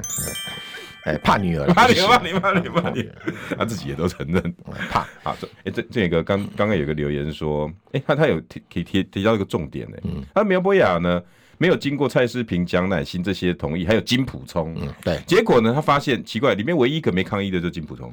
[1.04, 4.54] 哎，怕女儿，怕女儿，怕女儿，怕女儿，怕女儿，他自己也都承认。
[4.90, 5.06] 怕。
[5.22, 9.96] 好，这哎，这这个刚刚刚有个留言说，哎，他他有提提提提到一个重点呢，
[10.34, 11.22] 他苗博雅呢
[11.56, 18.12] 没有经过蔡思平、蒋乃馨这些同意，还有金普聪，嗯，对，结果呢，他发现奇怪，里面唯一一个没抗议的就是金普聪，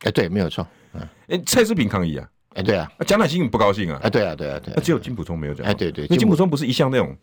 [0.00, 2.28] 哎，对，没有错，嗯，哎，蔡思平抗议啊。
[2.54, 4.00] 哎，对啊，蒋乃馨不高兴啊！
[4.02, 5.64] 哎，对啊，对啊，对，那只有金普聪没有讲。
[5.64, 7.16] 哎，对对，那金普聪不是一向那种，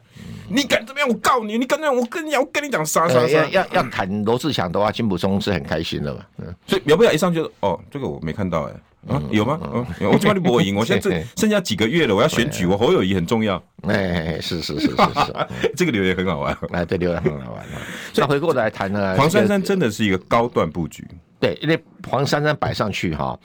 [0.50, 1.10] 你敢怎么样？
[1.10, 1.58] 我告你！
[1.58, 1.96] 你敢怎么样？
[1.96, 3.28] 我跟你讲，我跟你讲，杀杀杀！
[3.28, 6.22] 要要要谈罗志祥的话，金普聪是很开心的嘛。
[6.38, 9.60] 嗯，所以苗不雅一上去就哦，这个我没看到哎，啊，有吗？
[9.74, 13.62] 嗯，我今晚就不会赢，我 现在这剩下几个月了，我要选举，我侯友谊很重要。
[13.84, 14.96] 哎，是是是是是，
[15.76, 16.58] 这个留言很好玩。
[16.72, 17.66] 哎，对，留言很好玩。
[18.14, 21.06] 所以回过来谈呢，黄珊珊真的是一个高段布局。
[21.38, 21.78] 对，因为
[22.10, 23.38] 黄珊珊摆上去哈。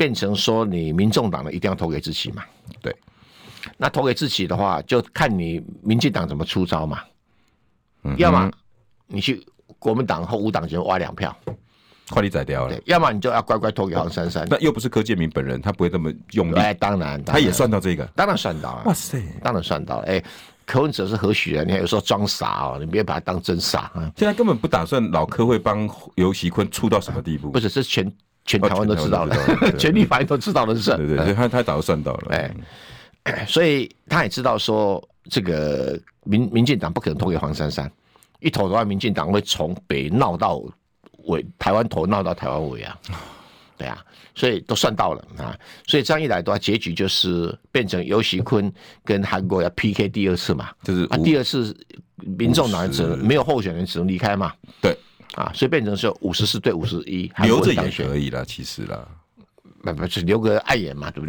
[0.00, 2.42] 变成说你民众党的一定要投给自己嘛？
[2.80, 2.96] 对，
[3.76, 7.00] 那投给自己的话，就看你民进党怎么出招嘛。
[8.04, 8.50] 嗯，要么
[9.06, 9.46] 你去
[9.78, 11.36] 国民党和无党籍挖两票，
[12.08, 12.74] 快递宰掉了。
[12.74, 14.46] 对，要么你就要乖乖投给黄珊珊。
[14.48, 16.54] 那又不是柯建明本人，他不会这么用力。
[16.58, 18.84] 哎，当然，他也算到这个，当然算到了。
[18.86, 20.06] 哇塞，当然算到了。
[20.06, 20.24] 哎，
[20.64, 21.66] 柯文哲是何许人？
[21.66, 24.10] 你看有时候装傻哦，你别把他当真傻啊。
[24.16, 27.50] 现在根本不打算老柯会帮游锡堃出到什么地步？
[27.50, 28.10] 不是，是全。
[28.44, 29.36] 全台湾都知道了，
[29.78, 30.96] 全立法院都知道的事。
[30.96, 32.36] 对对，他他早就算到了。
[33.24, 37.90] 哎， 所以他也知道说，这个民民进党不可能投给黄珊珊，
[38.40, 40.62] 一投的话，民进党会从北闹到
[41.26, 42.98] 尾，台湾头闹到台湾尾啊。
[43.76, 45.56] 对啊，所以都算到了啊。
[45.86, 48.70] 所以这样一来的话，结局就是变成游锡堃
[49.04, 51.74] 跟韩国要 PK 第二次嘛，就是啊，第二次
[52.16, 54.52] 民众党只能没有候选人，只能离开嘛。
[54.82, 54.94] 对。
[55.34, 59.06] 啊，所以变成是五十四对五十一，留着也可以了，其实啦，
[59.82, 61.26] 不不是留个碍眼嘛，对不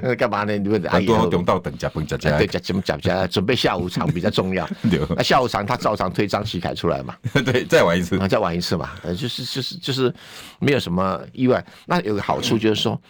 [0.00, 0.14] 对？
[0.16, 0.56] 干嘛呢？
[0.58, 1.06] 留个碍眼。
[1.06, 4.68] 多等到等加崩加加，对加加加加，准备下午场比较重要。
[5.16, 7.16] 那下午场他照常推张启凯出来嘛？
[7.44, 8.90] 对，再玩一次，再玩一次嘛？
[9.02, 10.12] 呃，就是就是就是
[10.58, 11.64] 没有什么意外。
[11.86, 13.00] 那有个好处就是说，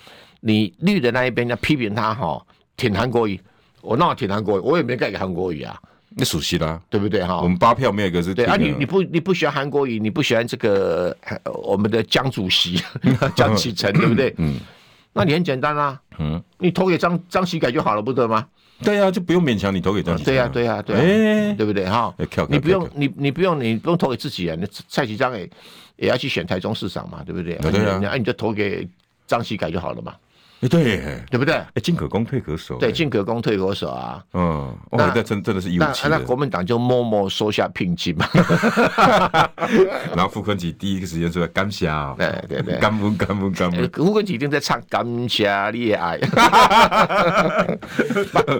[0.40, 2.40] 你绿的那一边要批评他哈，
[2.76, 3.38] 挺韩国瑜，
[3.82, 5.76] 我那挺韩国瑜，我也没盖给韩国瑜啊。
[6.16, 7.40] 那熟悉啦，对不对哈？
[7.40, 8.34] 我们八票没有一个是。
[8.34, 11.16] 对啊，你你不你不喜欢韩国瑜，你不喜欢这个
[11.64, 12.82] 我们的江主席
[13.36, 14.34] 江启臣，对不对？
[14.38, 14.58] 嗯，
[15.12, 18.46] 那你很简单啊，嗯，你投给张张喜改就好了，不得吗？
[18.82, 20.24] 对呀，就不用勉强你投给张启。
[20.24, 22.12] 对呀，对呀，对，对不对哈？
[22.48, 25.48] 你不用你你不用你不用投给自己啊，那蔡其章也
[25.96, 27.54] 也要去选台中市长嘛，对不对？
[27.56, 28.88] 对啊，那你就投给
[29.26, 30.14] 张喜改就好了嘛。
[30.62, 31.54] 哎，对，对不对？
[31.54, 32.76] 哎，进可攻，退可守。
[32.76, 34.22] 对，进可攻，退可守啊。
[34.34, 36.06] 嗯，那这真真的是义务期。
[36.08, 38.28] 那国民党就默默收下聘金嘛。
[40.14, 43.90] 然后傅昆萁第一个时间说感谢，对对对，感恩感恩感恩。
[43.94, 46.18] 傅昆萁一定在唱感谢你的爱。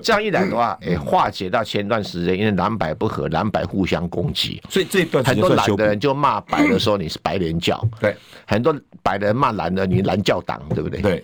[0.03, 11.03] 这样一来的话，哎，化解到前段时间因为蓝白不合，蓝白互相攻击，所以这一段很多蓝的人就骂白的说你是白莲教，对，很多白的人骂蓝的你蓝教党，对不对？
[11.03, 11.23] 对。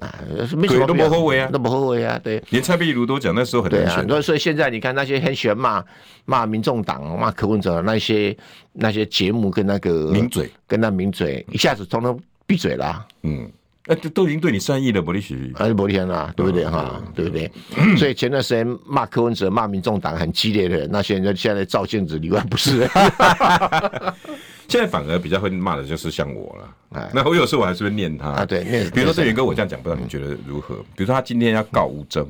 [0.00, 0.14] 啊，
[0.56, 5.84] 没什么，都不后悔啊，都不后悔啊，对，连蔡碧如都讲那时候很难选，对啊，所以现在你看那些很喜欢骂
[6.24, 8.36] 骂民众党、骂柯文哲那些
[8.72, 13.50] 那些节目跟那个名嘴，跟那名嘴一下子通通闭嘴了，嗯，
[13.88, 17.02] 那都都已经对你善意了，伯利许，啊，伯利天了，对不对哈？
[17.14, 17.50] 对不对？
[17.96, 22.86] 所以前段时间骂柯文哲、骂民众党很激烈的人，那现在现在照镜子里外不是。
[24.68, 26.54] 现在反而比较会骂的就是像我
[26.90, 28.90] 了，那我有时候我还是会念他啊，对，念。
[28.90, 30.76] 比如说郑源哥，我这样讲，不知道你觉得如何？
[30.94, 32.28] 比如说他今天要告吴峥，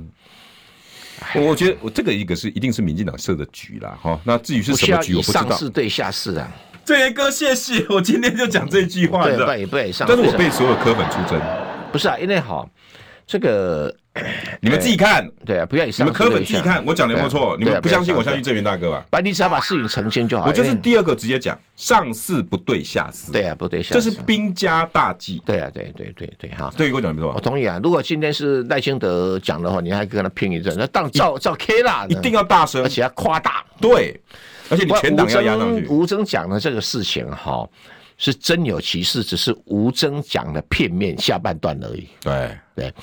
[1.34, 4.20] 我觉得我这个一个是一定是民进党设的局啦，哈。
[4.22, 5.48] 那至于是什么局，我不知道。
[5.48, 6.48] 上市对下市啊，
[6.88, 7.84] 郑源哥，谢谢。
[7.90, 11.38] 我今天就讲这句话的，对对，但是我被所有科粉出征，
[11.92, 12.66] 不是啊，因为好
[13.26, 13.94] 这个。
[14.60, 16.04] 你们自己看，对啊，不要以上。
[16.04, 17.56] 你们科粉自己看，我讲的有没有错？
[17.56, 19.04] 你们不相信，我相信郑源大哥吧。
[19.10, 20.46] 把你只要把事情澄清就好。
[20.46, 23.30] 我就是第二个直接讲，上市不对下市。
[23.30, 23.94] 对啊，不对下市。
[23.94, 25.40] 这是兵家大忌。
[25.44, 26.72] 对啊，对对对对，哈。
[26.76, 27.32] 对，我讲没错。
[27.32, 27.78] 我同意啊。
[27.80, 33.64] 如果今天是赖清德讲的话，你还跟他拼一阵，那当照照 K 啦，一定要大声，而且要夸大。
[33.80, 34.20] 对，
[34.70, 35.86] 而且你全党要压上去。
[35.88, 37.68] 吴征讲的这个事情哈，
[38.16, 42.08] 是真有其事，只是吴征讲的片面下半段而已。
[42.20, 42.94] 对对。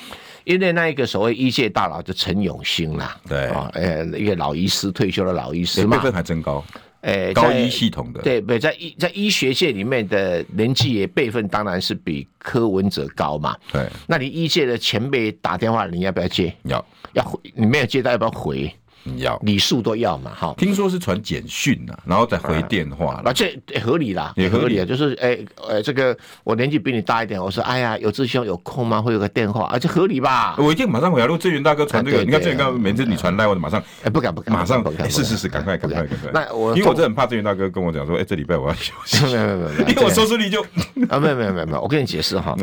[0.44, 6.64] 因为那一个所谓医界大佬就陈永兴啦，对啊，呃，一个老医师退休的老医师嘛，辈分还真高，
[7.00, 16.54] 诶，高医系统的，对，不在医在医学界里面的年纪也辈分当然是比柯文哲高嘛，对，那你医界的前辈打电话，你要不要接？
[16.62, 18.72] 要，要回，你没有接到要不要回？
[19.18, 20.54] 要礼数都要嘛，哈。
[20.58, 24.84] 听说是传简讯呐，然后再回电话，那这合理啦，也合理啊。
[24.84, 25.38] 就是哎，
[25.68, 29.00] 呃，这个我年纪比你大一点，我说哎呀，有志兄有空吗？
[29.00, 30.56] 会有个电话，而且合理吧？
[30.58, 31.26] 我一定马上回来。
[31.26, 36.30] 如果志源大哥传这个，你看志源大哥每次你传来，我就马上哎，不敢不敢，马上是是是，赶快赶快赶快。
[36.32, 39.24] 那我因为我真的很怕志源大哥跟我讲说，哎，这礼拜我要休息。
[39.26, 40.62] 没有没有没有， 因为我收视率就
[41.08, 42.56] 啊，没有没有没有没有，我跟你解释哈，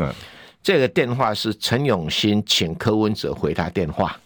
[0.62, 4.16] 这个电话是陈永新请柯文哲回他电话，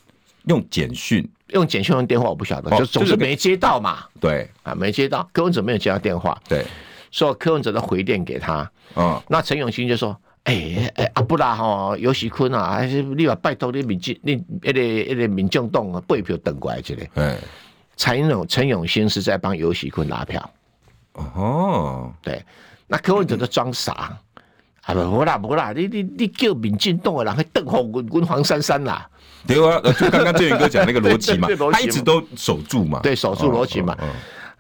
[0.47, 1.29] 用简讯。
[1.51, 4.05] 用简讯用电话我不晓得，就总是没接到嘛。
[4.21, 6.39] 对啊，没接到，柯文哲没有接到电话。
[6.49, 6.65] 对，
[7.11, 8.71] 说柯文哲的回电给他。
[8.97, 17.37] 嗯，那陈永新就说：“哎哎，阿不拉哈，尤喜坤啊，还是你把拜托你民进，你那个那个民众党啊，背票等过来这里。”嗯，
[17.97, 20.51] 陈永陈永新是在帮尤喜坤拉票。
[21.13, 22.45] 哦，对，
[22.87, 24.17] 那柯文哲就装傻，
[24.89, 29.07] 啊不不啦无啦，你你你叫民进党的人去瞪红滚滚黄珊珊啦。
[29.47, 33.97] 对啊，就刚刚郑源哥讲那个 逻辑嘛，他一直都守住嘛，对，守住逻辑嘛。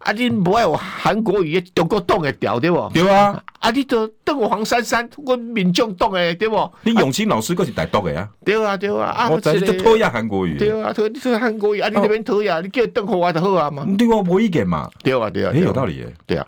[0.00, 2.88] 啊，你不爱我韩国语中国党的调对不？
[2.94, 6.70] 对啊，啊，你都邓黄珊珊，我民众党的对不？
[6.84, 8.28] 你永清老师可是台独的啊？
[8.44, 10.56] 对啊，对啊，啊，我在这讨厌韩国语。
[10.56, 13.84] 对啊，讨讨厌韩国语，啊，你这边讨厌，你叫邓红华就好啊嘛。
[13.98, 14.88] 对啊，无意见嘛。
[15.02, 16.14] 对啊，对啊，很有道理耶。
[16.26, 16.46] 对啊。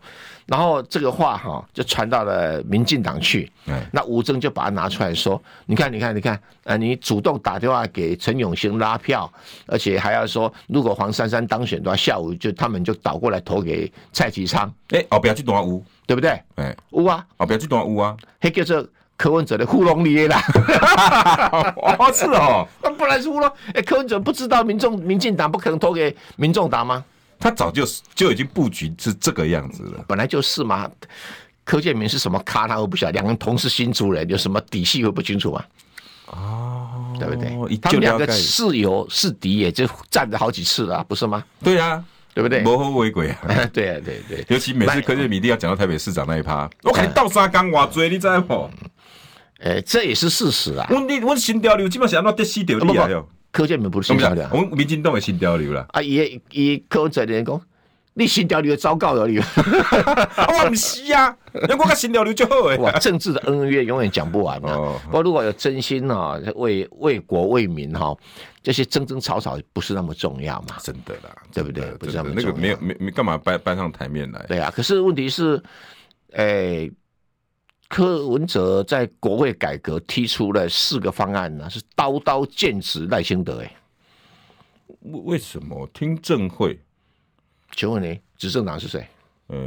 [0.51, 3.49] 然后这个话哈就传到了民进党去，
[3.93, 9.33] 那吴征就把它拿出来说，你看，你看，你看，呃，你主动打电话给陈永兴拉票，
[9.67, 14.69] 而且还要说，如果黄珊珊当选的话，下午就他们就倒过来投给蔡其昌。
[14.89, 16.31] 哎，哦，不要去动乌，对不对？
[16.57, 18.85] 哎，乌啊，哦，不要去动乌啊，嘿叫做
[19.17, 20.43] 柯文哲的糊弄你啦。
[21.97, 23.49] 哦，是哦， 那不然是糊弄。
[23.73, 27.05] 哎，柯文哲不知道民众民进党不可能投给民众党吗？
[27.41, 30.89] 他早就就已经布局是这个样子了，本来就是嘛。
[31.63, 33.13] 柯建明是什么咖，他都不晓得。
[33.13, 35.65] 两个人同是新竹人，有什么底细会不清楚吗？
[36.27, 37.77] 哦，对不对？
[37.77, 41.45] 他们两个是友是敌，也就站了好几次了，不是吗？
[41.63, 42.03] 对啊，
[42.35, 42.61] 对不对？
[42.63, 43.39] 谋和为鬼啊！
[43.73, 44.45] 对啊，对对。
[44.51, 48.69] 尤其每次柯建明一定要讲到台北市长那一趴，我看你倒沙缸挖嘴，你知道不？
[49.61, 50.89] 哎，这也是事实啊。
[50.91, 53.09] 我你我新潮流基本上要得死掉你啊！
[53.53, 55.87] 柯建铭不是新潮流，我们民进党的新潮流了。
[55.91, 57.61] 啊，也也柯文哲的人讲，
[58.15, 59.39] 你新潮流糟糕了你。
[59.41, 62.77] 我不是啊，那我跟新潮流就好哎。
[62.77, 65.01] 哇，政治的恩怨永远讲不完啊。
[65.07, 68.17] 不过如果有真心啊，为为国为民哈，
[68.63, 70.77] 这些争争吵吵不是那么重要嘛。
[70.83, 71.85] 真的啦，对不对？
[71.99, 74.45] 不是那么那个没有没没干嘛搬搬上台面来？
[74.47, 75.63] 对啊，可是问题是，
[76.33, 76.91] 哎。
[77.91, 83.73] 柯文哲在国会改革提出了四个方案呢，是刀刀剑指赖清德哎。
[85.01, 86.79] 为为什么听证会？
[87.75, 89.05] 请问你执政党是谁？
[89.49, 89.59] 呃，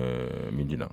[0.56, 0.90] 民进党。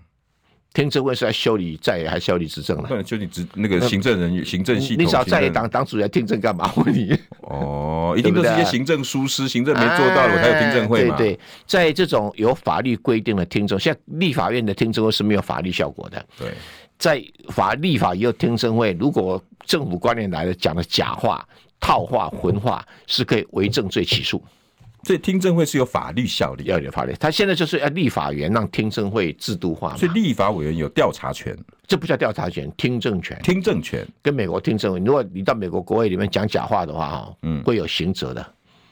[0.72, 2.88] 听证会是来修理在野还是修理执政的？
[2.88, 5.04] 不能修理执那个行政人员、行政系统。
[5.04, 6.72] 你找在野党党主席听证干嘛？
[6.76, 11.16] 问你哦，一定都是一些行政疏失，行政没做到了，我才有听证会嘛。
[11.16, 16.24] 对对，在这种有法律规定的听证，像立法院的听证会是没有法律效果的。
[16.38, 16.52] 对，
[17.00, 21.44] 在法立法也有听证会，如果政府官员来了讲的假话、
[21.80, 24.40] 套话、混话，是可以为证罪起诉。
[25.02, 27.14] 所以听证会是有法律效力，要有法律。
[27.18, 33.40] 他现在就是要立法员让听证会制度化，所以立法委员有调查权，这不叫调查权，听证权。
[33.42, 38.46] 听证权跟美国听证会，如果你到美国国会里面讲假话的话，哈，嗯，会有刑责的。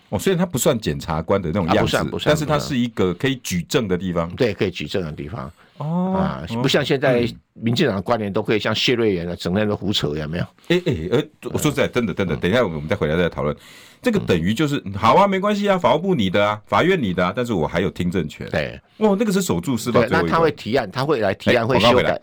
[0.08, 5.52] 哦，虽然他不算检察官的那种样子，不算不算，但是他是一个可以举证的地方，对，可以举证的地方。
[5.78, 10.44] 哦啊，不像现在民进党的官员都可以像谢瑞元啊整天都胡扯，有没有？
[10.68, 13.56] 哎哎，呃，我说实在，真的真的，等一下我们再回来再讨论。
[14.02, 18.48] 这个等于就是好啊，没关系啊，法务部你的啊，法院你的啊，但是我还有听证权。
[18.50, 20.04] 对，哇，那个是守住司法。
[20.10, 22.20] 那他会提案，他会来提案，会修改。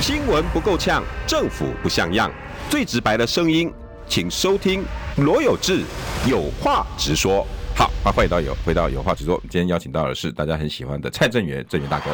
[0.00, 2.30] 新闻不够呛，政府不像样，
[2.68, 3.72] 最直白的声音，
[4.06, 4.84] 请收听
[5.16, 5.82] 罗有志
[6.26, 7.46] 有话直说。
[7.76, 12.10] 好，那回到有回到有话直说，今天邀请到的是大家很喜欢的蔡正元，正元大哥。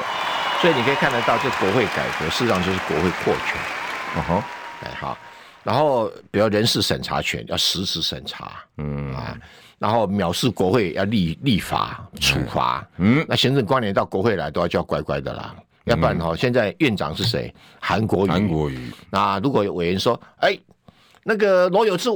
[0.61, 3.61] 所以你可以看得到，这国会改革事实上就是国会扩权。
[4.16, 4.42] 哦吼，
[4.83, 5.16] 哎好。
[5.64, 9.37] 然后，比如人事审查权要实时审查，嗯啊，
[9.79, 17.53] 然后藐视国会要立立法处罚，嗯，那行政官员到国会来都要叫乖乖的啦，要不然哈，现在院长是谁？
[17.79, 18.31] 韩国瑜。
[18.31, 18.90] 韩国瑜。
[19.11, 20.59] 那如果有委员说，哎，
[21.23, 22.09] 那个罗有志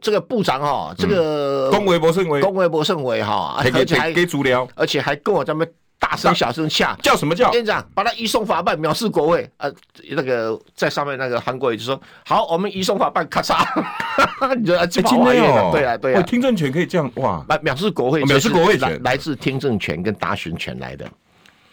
[0.00, 5.70] 这个部长哈，这个恭维不胜维，恭维不胜维哈，而且还给足疗，而且还跟我咱们。
[6.02, 7.52] 大声小声下叫什么叫？
[7.52, 9.46] 院长把他移送法办，藐视国会。
[9.58, 9.70] 呃，
[10.12, 13.54] 那个在上面那个韩国人就说：“好，我们移送法办，咔嚓。
[14.56, 17.44] ”你觉得这今天哦，对啊，对啊，听证权可以这样哇？
[17.62, 21.06] 藐视国会，藐视国会权来自听证权跟答询权来的。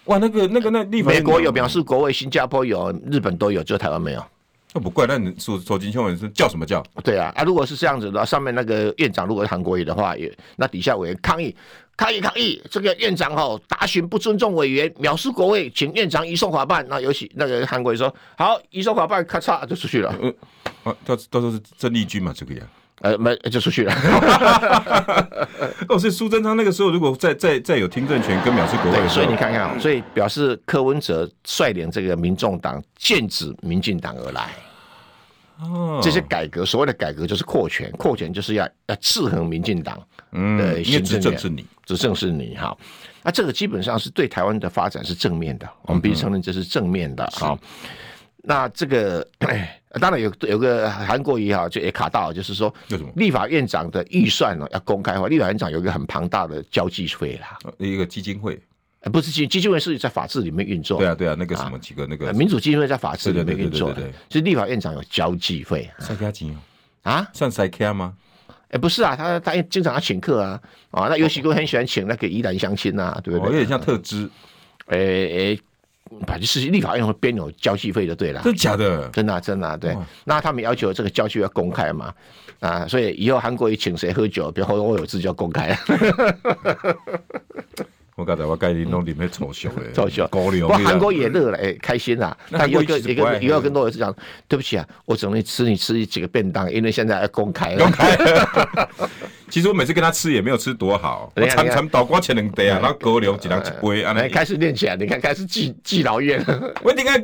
[0.07, 4.21] 哇，那个那个那美国有藐视国会，新加坡有，日本都有，只有台湾没有。
[4.77, 6.83] 那不怪，那你说说金秋文是叫什么叫？
[7.03, 11.55] 对啊，啊，如果是这样子的话，上面那个院长如果是韩国瑜的话，也那底下委员抗议。
[11.95, 12.61] 抗议抗议！
[12.69, 16.85] 这个院长哦答询不尊重委员，藐视国会，请院长移送法办。
[16.87, 20.15] 那尤其那个韩国瑜说好，移送法办，咔嚓就出去了。
[20.21, 20.31] 嗯，
[20.83, 22.61] 啊，到到时候是郑丽君嘛，这个呀，
[23.01, 23.91] 呃，没就出去了。
[25.89, 34.51] 哦，所以苏贞昌那个时候如果再再再有听证权跟藐视国会，所以你看看，所以表示柯文哲率领这个民众党剑指民进党而来。
[35.59, 40.01] 哦，这些改革，所谓的改革就是扩权，扩权就是要要制衡民进党。
[40.31, 42.77] 嗯，因为执政是你，执政是你哈。
[43.23, 47.57] 那这个基本上是对台湾的发展是正面的，我们必须承认这是正面的哈。
[48.43, 49.27] 那这个
[49.99, 52.73] 当然有有个韩国也好，就也卡到，就是说
[53.15, 58.59] 立法院长的预算呢要公开化，立法院长有一个很庞大的交际费啦，一个基金会。
[59.09, 60.97] 不是基基金会是在法制里面运作。
[60.97, 65.89] 对啊对啊，那个什么几个那个民主基金会在法制里面运作的，所以立法院长有交际费。
[65.99, 66.57] 塞卡金
[67.03, 67.27] 啊？
[67.33, 68.13] 算塞卡吗？
[68.69, 70.59] 哎，不是啊，他他经常要请客啊
[70.91, 73.47] 啊，那尤其都很喜欢请那个宜兰相亲啊，对不对？
[73.47, 74.29] 有点像特支。
[74.87, 75.57] 哎哎，
[76.25, 78.41] 反正是立法院会编有交际费就对了。
[78.41, 79.07] 真的假的？
[79.09, 79.95] 真的真的对。
[80.25, 82.13] 那他们要求这个交际要公开嘛？
[82.59, 85.77] 啊，所以以后韩国瑜请谁喝酒，比如说我有自就要公开。
[88.17, 90.61] 我刚才我盖你弄里面丑小的，丑小高粱。
[90.61, 92.35] 不过韩国也乐了，哎，开心呐。
[92.49, 94.11] 他有一个一个以后跟罗有志讲，
[94.47, 97.83] 对不起啊，我只能吃你吃几个便当，因为现在要公开了。
[97.83, 98.17] 公开。
[99.51, 104.01] 其实我每次跟他吃也没有吃多好，我常常倒瓜前两杯啊，然后高粱几两一杯。
[104.01, 106.43] 啊，开始练起来，你看开始记记牢院。
[106.81, 107.23] 我应该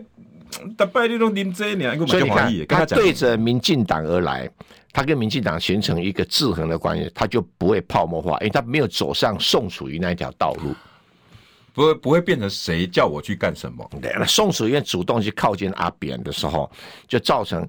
[0.77, 4.47] 大拜你都啉这呢，所以你看他对着民进党而来。
[4.93, 10.75] 他跟民进党形成一个制衡的关系，他就不会泡沫化，因为他没有走上宋楚瑜那一条道路，
[11.73, 13.89] 不会不会变成谁叫我去干什么。
[13.99, 16.71] 对，那宋楚瑜主动去靠近阿扁的时候，
[17.07, 17.67] 就造成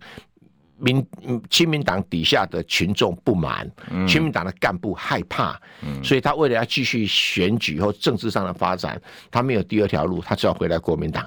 [0.76, 1.02] 民
[1.48, 11.26] 亲民党底下的群众不满，嗯、亲民党的干部害怕，嗯、所以他为了要继续选举或政治上的发展，他没有第二条路，他只要回来国民党。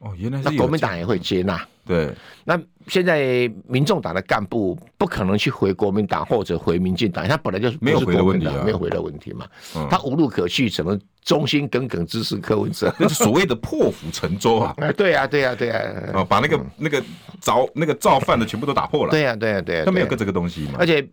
[0.00, 1.66] 哦，原来是那国民党也会接纳。
[1.84, 2.10] 对，
[2.44, 9.46] 那现在民众党的干部不可能去回国民党或者回民进党，他本来就是没有回的问题，没有回的问题嘛，
[9.90, 14.74] 他无路可去，只能忠心耿耿支持柯文哲，那是所谓的破釜沉舟啊！
[14.78, 15.80] 哎，对呀，对呀，对呀，
[16.14, 17.02] 啊，把那个那个
[17.40, 19.10] 造那个造反的全部都打破了。
[19.10, 20.74] 对呀，对呀，对呀，他没有个这个东西嘛。
[20.78, 21.04] 而且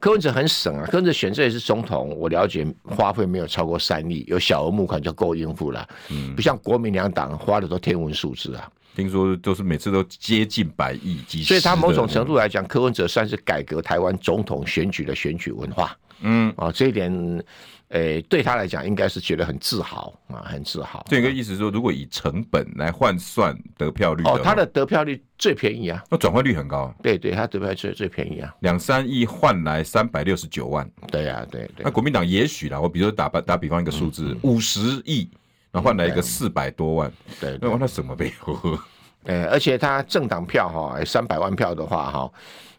[0.00, 5.86] 柯文哲很省啊，柯文哲选这一次总统，我了解花费没有超过三亿，有小额募款就够应付了。
[6.10, 8.70] 嗯，不像国民两党花的都天文数字啊。
[8.94, 15.96] 听说都是每次都接近百亿，所以他某种程度来讲，柯文哲算是改革台湾总统选举的选举文化。
[16.20, 17.44] 嗯，啊，这一点，
[17.88, 21.04] 诶，对他来讲，应该是觉得很自豪啊，很自豪。
[21.08, 26.94] 这个意思是说，如果以成本来换算得票率，哦，他的得票率最便宜啊，那转换率很高。
[27.02, 30.88] 对对，他得票最最便宜啊，两三亿换来三百六十九万。
[31.08, 31.84] 对呀，对对。
[31.84, 35.43] 那国民党也许啦，我比如说打打比方一个数字，五十亿，然
[35.82, 37.12] 后换来一个四百多万。
[37.40, 38.58] 对，那那什么背后？
[39.24, 42.30] 哎，而且他政党票哈，三百万票的话哈。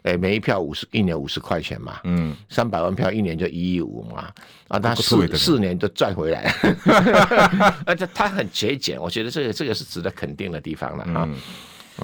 [0.04, 4.30] 哎，每一票五十，一年五十块钱嘛，嗯，三百万票一年就一亿五嘛，
[4.68, 6.54] 啊，他四四年就赚回来，
[7.88, 11.28] 而且他很节俭，我觉得这个这个是值得肯定的地方了啊。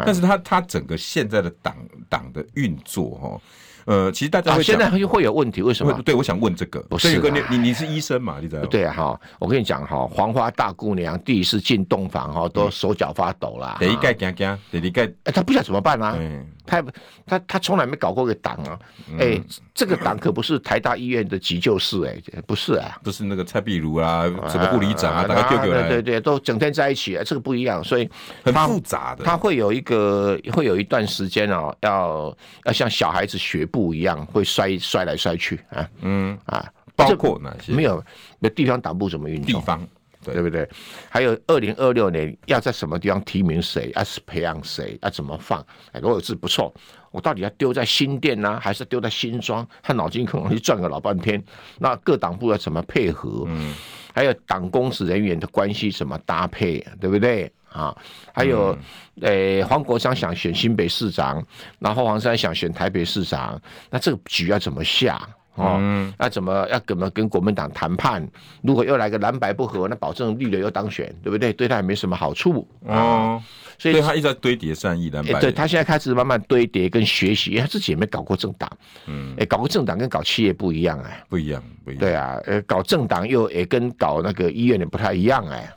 [0.04, 1.76] 但是他他整个现在的党
[2.10, 3.42] 党的运作哈。
[3.86, 5.94] 呃，其实大家会、啊、现在会会有问题，为什么？
[6.04, 6.80] 对，我想问这个。
[6.90, 8.38] 不是你你你是医生嘛？
[8.42, 8.66] 你知道？
[8.66, 13.78] 对啊，哈，我跟你讲哈，黄花大姑娘第一次进洞房哈，都手脚发抖啦。
[13.80, 16.16] 第一盖惊惊，第二盖，哎，他不晓得怎么办啊？
[16.18, 16.84] 嗯、他
[17.26, 18.80] 他他从来没搞过个党啊！
[19.20, 19.46] 哎、嗯，
[19.82, 22.16] 这个党可不是台大医院的急救室哎，
[22.46, 28.08] 不是啊，不是那个蔡壁如啊，什么护理长啊，大家丢给对对对，都整天在一起啊，这个不一样，所以
[28.44, 29.24] 很复杂的。
[29.24, 34.46] 他会有一个会有一段时间哦，要要像小孩子学步一样会。
[34.52, 37.72] 摔摔来摔去啊，嗯啊，包括哪些？
[37.72, 38.04] 没有，
[38.38, 39.62] 那地方党部怎么运作？
[39.62, 39.88] 地方
[40.26, 40.68] 对，对不对？
[41.10, 43.90] 还有二零二六年要在什么地方提名谁？
[43.96, 45.00] 要是培养谁？
[45.02, 45.66] 要怎么放？
[45.94, 46.74] 哎，罗有志不错，
[47.12, 49.68] 我到底要丢在新店呢，还是丢在新庄？
[49.84, 51.42] 他脑筋可能去转个老半天。
[51.78, 53.44] 那各党部要怎么配合？
[53.48, 53.74] 嗯，
[54.14, 56.80] 还有党公职人员的关系怎么搭配？
[57.00, 57.52] 对不对？
[57.70, 57.96] 啊，
[58.34, 58.78] 还有，
[59.22, 61.42] 诶、黄国昌想选新北市长，
[61.80, 65.22] 然后黄珊想选台北市长，那这个局要怎么下？
[65.56, 68.26] 哦，嗯、要怎么要怎么跟国民党谈判？
[68.62, 71.52] 如果又来个蓝白不合，那保证绿的又当选，对不对？
[71.52, 72.68] 对他也没什么好处。
[72.86, 73.42] 哦，
[73.78, 75.22] 所以他一直在堆叠善意的。
[75.42, 78.70] 对他现在开始慢慢堆叠跟学习，因为他自己也没搞过政党。
[79.08, 82.00] 嗯，哎、欸，搞过政党跟搞企业不一样哎、欸，不一样，不一样。
[82.00, 85.74] 对啊，呃，搞政党又也跟搞那个医院的不太一样哎、欸。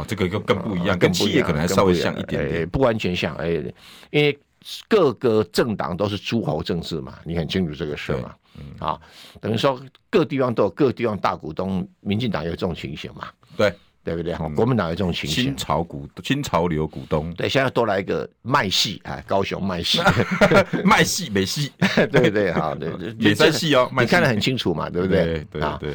[0.00, 3.50] 哦，这个又更不一样，跟企业可能还稍微像一点点，不完全像，哎，
[4.10, 4.36] 因为
[4.88, 9.00] 各个政党都是诸侯政治嘛，你很清楚这个事嘛，嗯，啊，
[9.40, 14.34] 等于说各地方都有各地方大股东，民进党有这种情形嘛，对，对不对？
[14.34, 19.98] 哈，国民党有这种情形，新潮股、新潮流股东，对，现在多来一个卖戏啊，高雄卖戏，
[20.84, 21.72] 卖戏美戏，
[22.12, 25.44] 对对，哈，对， 也在戏哦，你看得很清楚嘛，对不对？
[25.50, 25.94] 对对，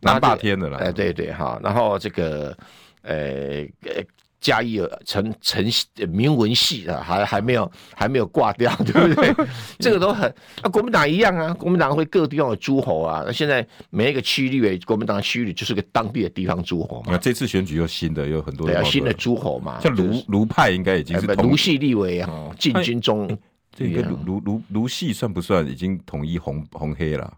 [0.00, 2.56] 南霸天的了，哎，对对，哈，然后这个。
[3.04, 4.00] 呃呃，
[4.42, 5.64] 嘉义有陈陈
[6.10, 9.46] 明文系的，还还没有还没有挂掉， 对不对？
[9.78, 10.28] 这个都很，
[10.60, 13.22] 啊国民党一样啊，国民党会各地方有诸侯啊。
[13.24, 17.12] 那现在每一个区域，国民党区域就是个当地的地方诸侯嘛。
[17.12, 19.80] 那这次选举又新的，有很多对啊，新的诸侯嘛。
[19.80, 23.38] 像卢卢派应该已经是卢系立委啊，进军中。
[23.74, 27.32] 这个卢卢卢卢系算不算已经统一红红黑了？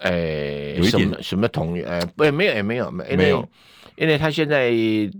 [0.00, 1.82] 哎，什么什么统一？
[1.82, 3.48] 哎，不，没有，也没有，没有。
[3.96, 4.72] 因为他现在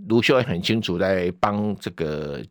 [0.09, 2.41] 卢秀燕很清楚在帮这个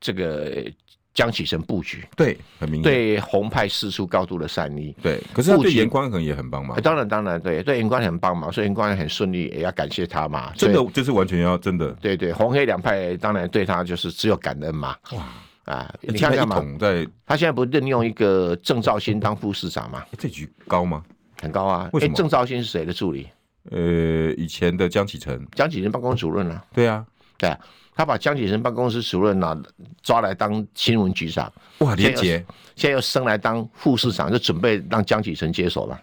[0.00, 0.64] 这个
[1.12, 5.20] 江启臣布局，对，很明显，对红派释出高度的善意，对。
[5.32, 10.52] 可是他对严宽恒也很帮忙，当然当然对，对严宽恒很帮忙，所以严宽恒很顺利，也要感谢他嘛。
[10.56, 11.90] 真的，就是完全要真的。
[12.00, 14.96] 对对，红黑两派当然对他就是只有感恩嘛。
[15.12, 15.22] 哇
[15.66, 20.04] 啊，你看看嘛，在他现在不是任用一个郑兆新当副市长吗？
[20.18, 21.02] 这局高吗？
[21.40, 21.88] 很高啊。
[21.92, 22.14] 为什么？
[22.14, 23.28] 郑兆新是谁的助理？
[23.70, 27.04] 呃，以前的江启臣，江启臣办公室主任啊，对啊，
[27.38, 27.58] 对啊，
[27.94, 29.58] 他把江启臣办公室主任啊
[30.02, 32.44] 抓来当新闻局长，哇，连杰，
[32.76, 35.98] 现在又升来当副市长，就准备让江启臣接手了。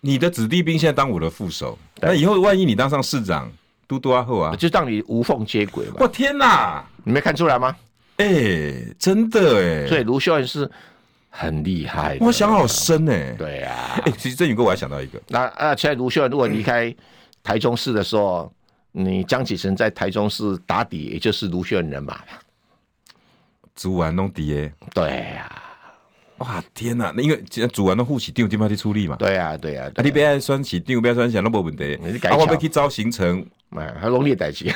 [0.00, 3.50] 你的子弟兵现在当我的副手，那以后万一你当上市长，
[3.86, 5.94] 嘟嘟啊后啊，就让你无缝接轨嘛。
[6.00, 7.76] 我天哪，你没看出来吗？
[8.16, 10.70] 哎、欸，真的哎，所以卢秀燕是。
[11.30, 13.34] 很厉害，我想好深哎、欸。
[13.38, 16.94] 对呀、啊，哎、 欸，其实振宇哥我还想到一个，那啊，现在卢秀燕如果离开
[17.42, 18.52] 台中市的时候，
[18.94, 22.26] 嗯、你江启臣在台中市打底，也就是卢秀燕人马了。
[23.76, 24.72] 煮完弄底耶。
[24.92, 27.12] 对呀、啊，哇天哪！
[27.16, 29.16] 那因为既然煮完弄护起定有地方去处理嘛。
[29.16, 29.92] 对呀、啊，对呀、啊。
[29.96, 31.98] 啊，你不要酸起定，不要酸起，那没问题。
[32.02, 34.66] 你改、啊、我们去招行程，哎，还容易代志。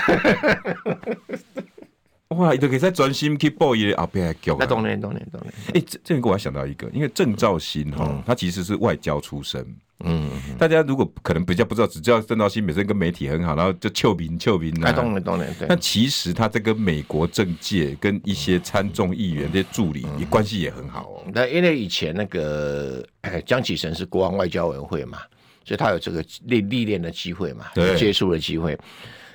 [2.36, 2.52] 哇！
[2.52, 4.56] 你都可以再专心去报伊的后边叫。
[4.58, 5.52] 那当然，当然，当然。
[5.74, 9.64] 哎，这这个我还想到一个，因为郑兆新哈，他其实是外交出身。
[10.00, 10.28] 嗯，
[10.58, 14.74] 大家如果可能比较不知道，只知道郑兆新本身跟媒体很好，然后就臭名臭名。
[14.80, 15.54] 那当然，当然。
[15.68, 21.22] 但其实他在跟美国政界跟一些参众议员的助理也关系也很好哦。
[21.32, 23.06] 那因为以前那个
[23.46, 25.18] 江启臣是国王外交委员会嘛，
[25.64, 27.66] 所以他有这个历历练的机会嘛，
[27.96, 28.76] 接触的机会。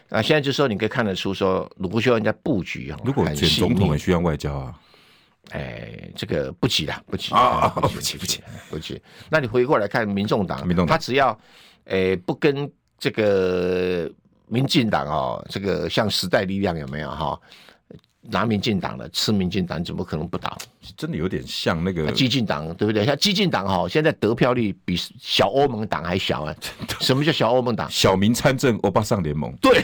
[0.09, 2.99] 啊，现在就说你可以看得出，说卢秀燕在布局啊。
[3.03, 4.79] 如果选总统也需要外交啊，
[5.51, 9.01] 哎，这个不急的，不急啊， 不急，不急，不急。
[9.29, 11.39] 那你回过来看民众党，民众党他只要，
[11.85, 14.11] 哎，不跟这个
[14.47, 17.39] 民进党哦，这个像时代力量有没有哈？
[18.21, 20.57] 拿民进党的吃民进党，怎么可能不倒？
[20.97, 23.05] 真的有点像那个激进党，对不对？
[23.05, 26.55] 像激进党哈，现在得票率比小欧盟党还小啊！
[26.99, 27.89] 什么叫小欧盟党？
[27.89, 29.81] 小民参政欧巴桑联盟，对，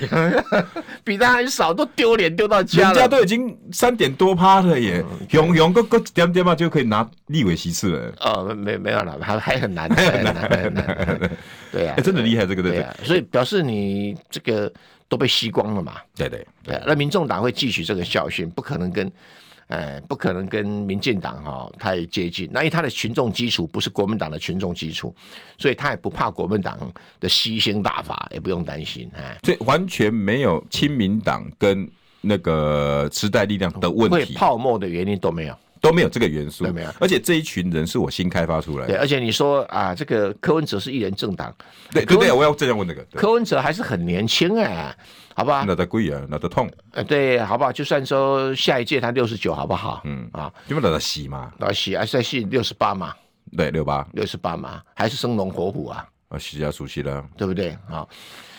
[1.04, 2.94] 比他还少，都丢脸丢到家了。
[2.94, 8.14] 人家都已经三点多趴了耶，永永个个点点嘛就可以拿立委席次了。
[8.20, 11.32] 哦，没没有了，还 还很难，还很难，很难。
[11.72, 14.72] 对啊，真的厉害，这个对啊，所以表示你这个。
[15.16, 15.94] 都被吸光了嘛？
[16.14, 19.10] 对对对，那民众党会汲取这个教训，不可能跟，
[19.68, 22.50] 呃，不可能跟民进党哈太接近。
[22.52, 25.16] 那因为他的群众基础不是国民党的群众基础，
[25.58, 26.78] 所以他也不怕国民党
[27.22, 29.10] 的吸星大法，也不用担心。
[29.16, 31.90] 哎，所以完全没有亲民党跟
[32.20, 35.58] 那个时代力量的问题，泡沫的原因都没有。
[35.86, 36.90] 都没有这个元素，没有。
[37.00, 38.94] 而且这一群人是我新开发出来的。
[38.94, 41.54] 对，而且你说啊，这个柯文哲是一人政党，
[41.92, 43.06] 对对对，我要这样问那个。
[43.14, 44.96] 柯文哲还是很年轻哎，
[45.36, 45.64] 好吧？
[45.68, 46.70] 那得贵啊，那得痛。
[46.92, 47.72] 呃，对，好不好？
[47.72, 50.02] 就算说下一届他六十九，好不好？
[50.06, 53.14] 嗯啊，因为那得洗嘛，那洗还是在洗六十八嘛？
[53.56, 56.06] 对，六八六十八嘛，还是生龙活虎啊？
[56.30, 57.78] 啊，洗啊，熟悉了，对不对？
[57.88, 58.06] 啊，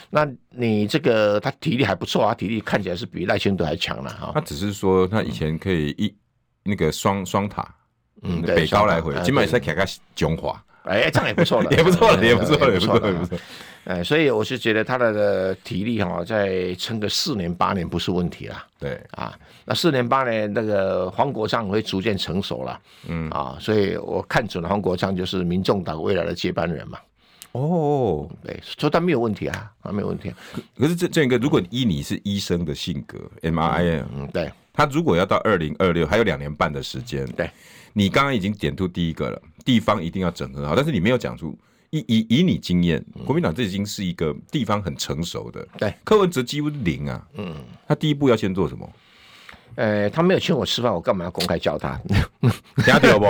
[0.09, 4.31] 那你这个他体力还不错啊，体力看起来是比赖清德还强了哈。
[4.33, 6.14] 他只是说他以前可以一
[6.66, 7.66] 那个双双塔。
[8.22, 13.38] 嗯，北高来回，基本上开个中华，哎，这样 也不错了，也不错了，也不错了，也不错，也不错。
[13.84, 18.66] 哎，所以我是觉得他的体力哈，再撑个四年八年不是问题啦。
[18.78, 22.80] 对啊，那四年八年，那个黄国昌会逐渐成熟了。
[23.06, 26.98] 嗯啊，所以我看准了黄国昌就是民众党未来的接班人嘛。
[27.52, 30.32] 哦，对，说他没有问题啊，他没有问题。
[30.78, 37.51] 可是这这一个，如果依你是医生的性格，M R I，嗯，对，他如果要到二零二六，还有两年半的时间，对。
[37.95, 41.59] 你刚刚已经点出第一个了，地方一定要整合好，但是你没有讲出
[41.89, 47.55] 以以以你经验，国民党这已经是一个地方很成熟的，对，柯文哲几乎零啊，嗯，
[47.89, 48.87] 他第一步要先做什么？
[49.77, 52.01] 呃，他没有请我吃饭，我干嘛要公开叫他？
[52.83, 53.27] 听到不？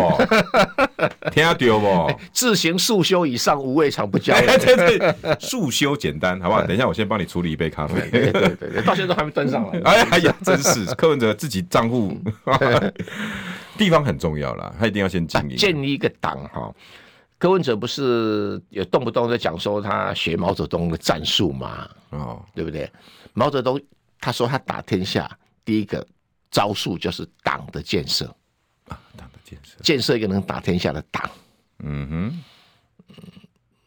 [1.31, 2.21] 听到不？
[2.33, 4.35] 自行速修以上，无未尝不教。
[4.41, 6.63] 对对对，速修简单，好不好？
[6.63, 8.01] 等一下，我先帮你处理一杯咖啡。
[8.11, 9.81] 对对对，到现在都还没登上来。
[10.11, 12.17] 哎呀，真是柯文哲自己账户。
[13.77, 15.57] 地方很重要啦，他一定要先经营。
[15.57, 16.73] 建立一个党哈，
[17.39, 21.87] 柯文哲不是也动不动在讲说他学毛泽东的战术嘛？
[22.11, 22.91] 哦，对不对？
[23.35, 23.79] 毛泽东
[24.21, 25.31] 他说他打天下
[25.65, 26.07] 第一个
[26.51, 28.27] 招数就是党的建设
[28.89, 31.31] 啊，党的建设，建设一个能打天下的党。
[31.81, 32.43] 嗯哼，
[33.09, 33.17] 嗯，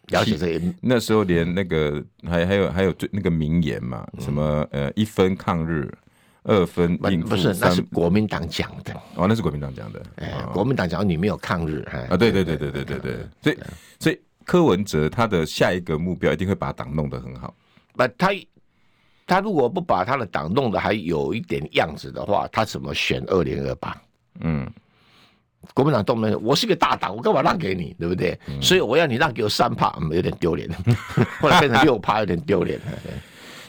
[0.08, 0.76] 了解这些。
[0.82, 5.92] 那时候连那个还还有还有最那个名言嘛，什么呃一分抗日。
[6.44, 10.02] 二分应付，不是，那是国民党讲的哦，那是国民党讲的。
[10.16, 12.16] 哎，国民党讲你没有抗日啊？
[12.16, 13.28] 对对对对对对对。
[13.42, 13.58] 所以
[14.00, 17.54] 所以柯文哲他的下一个目标一定会把党弄得很好。
[17.94, 18.30] 那，他
[19.30, 23.96] 他如果不把他的党弄得还有一点样子的话，他怎么选二零二八？
[24.40, 24.68] 嗯，
[25.76, 27.96] 国民党都没有，我是个大党，我干嘛让给你？
[28.00, 28.38] 对不对？
[28.60, 30.68] 所以我要你让给我三趴，有点丢脸。
[31.40, 32.80] 后来变成六趴，有点丢脸。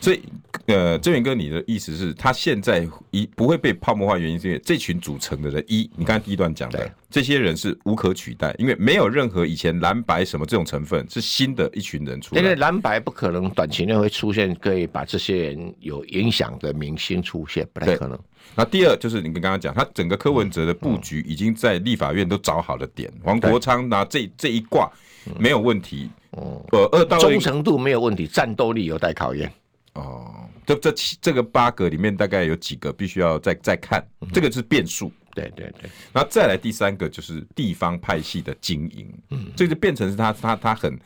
[0.00, 0.22] 所以，
[0.66, 12.40] 呃，郑源哥，你的意思是，他现在一不会被泡沫化，原因是因为这群组成的人，一，你刚才第一段讲的，这些人是无可取代，因为没有任何以前蓝白什么这种成分，是新的一群人出来。
[12.40, 18.18] 因为蓝白不可能短期内会出现可以把这些人有影响的明星出现，不太可能。
[18.56, 24.90] 那第二就是你跟刚刚讲，他整个柯文哲的布局已经在立法院都找好了点，黄国昌拿这这一卦
[25.38, 29.52] 没有问题，嗯，呃，二到忠诚度没有问题，战斗力有待考验。
[29.94, 35.12] 哦，这这七这个八个里面大概有几个必须要再再看，这个是变数。
[35.32, 40.98] 对对对，然后再来第三个就是地方派系的经营，嗯，这就变成是他他他很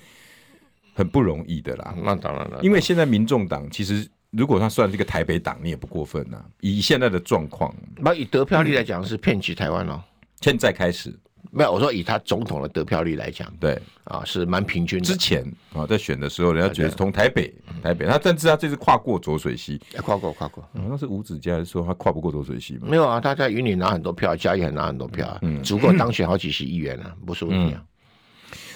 [0.94, 1.94] 很不容易的啦。
[2.02, 6.42] 那当然了，因为现在民众党其实如果他算这个台北党，你也不过分呐。
[6.60, 10.02] 以现在的状况，那以得票率来讲是骗取台湾哦。
[10.40, 11.14] 现在开始。
[11.50, 15.04] 没有，我说以他总统的得票率来讲，对啊，是蛮平均的。
[15.04, 20.68] 之前啊，在选的时候，人家觉得从台北，台北，他但是他这次跨过浊水溪，跨过，跨过。
[20.72, 22.88] 那是吴子嘉说他跨不过浊水溪吗？
[22.88, 27.82] 没有啊，他在云里拿很多票，嘉义也拿很多票，嗯，足够当选好几十亿元啊， 不是问题啊。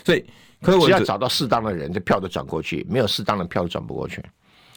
[0.05, 0.25] 所以
[0.63, 4.23] 可是只要找到适当的人，这票都转过去；没有适当的票，都转不过去。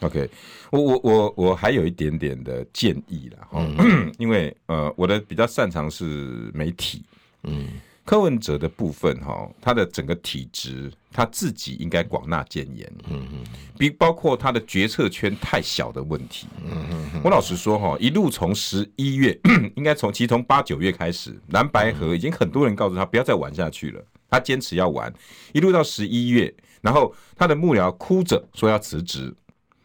[0.00, 0.28] OK，
[0.70, 3.64] 我我我我还有一点点的建议了哈，
[4.18, 7.04] 因为呃，我的比较擅长是媒体，
[7.44, 7.66] 嗯。
[8.04, 12.92] 柯文哲的部分哈，他的整个体质，他自己应该广纳谏言。
[13.08, 13.44] 嗯嗯，
[13.78, 16.48] 比包括他的决策圈太小的问题。
[16.64, 19.38] 嗯嗯，我老实说哈，一路从十一月，
[19.76, 24.04] 应该从其实从八九月开始，蓝白河已经很多人告诉他不要再玩下去了。
[24.28, 25.14] 他坚持要玩，
[25.52, 29.32] 一路到十一月，然后他的幕僚哭着说要辞职，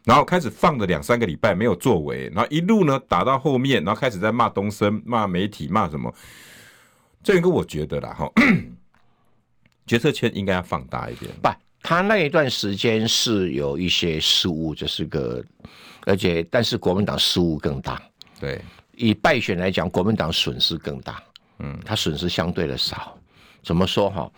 [0.02, 6.12] 然后开始放了两三个礼拜没有作为，然后一路呢打到后面，然后开始在骂东森、骂媒体、骂什么。
[7.28, 8.32] 这个我觉得啦，哈，
[9.86, 11.30] 决策圈应该要放大一点。
[11.42, 11.50] 不，
[11.82, 15.44] 他那一段时间是有一些失误，这是个，
[16.06, 18.00] 而且但是国民党失误更大。
[18.40, 18.58] 对，
[18.96, 21.22] 以败选来讲，国民党损失更大。
[21.58, 23.18] 嗯，他损失相对的少。
[23.62, 24.32] 怎么说哈？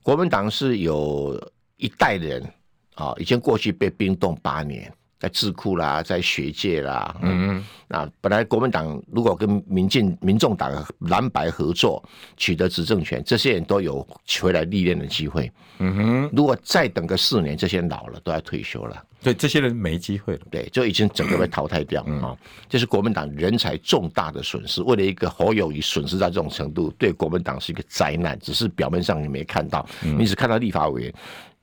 [0.00, 1.36] 国民党是有
[1.78, 2.48] 一代人
[2.94, 4.94] 啊，已经过去被冰冻八年。
[5.18, 12.02] 在智库啦，在学界啦，嗯嗯，那本来国民党如果跟民进、民众党蓝白合作
[12.36, 14.06] 取得执政权，这些人都有
[14.42, 15.50] 回来历练的机会。
[15.78, 20.40] 嗯哼，如果再等个四年，这些人老了都要退休了，所以这些人没机会了。
[20.50, 22.36] 对，就已经整个被淘汰掉啊！
[22.68, 24.82] 这是国民党人才重大的损失。
[24.82, 28.38] 为了一个侯友谊损失到这种程度，对国民党是一个灾难。
[28.38, 31.14] 只是表面上你没看到，嗯、你只看到立法委员，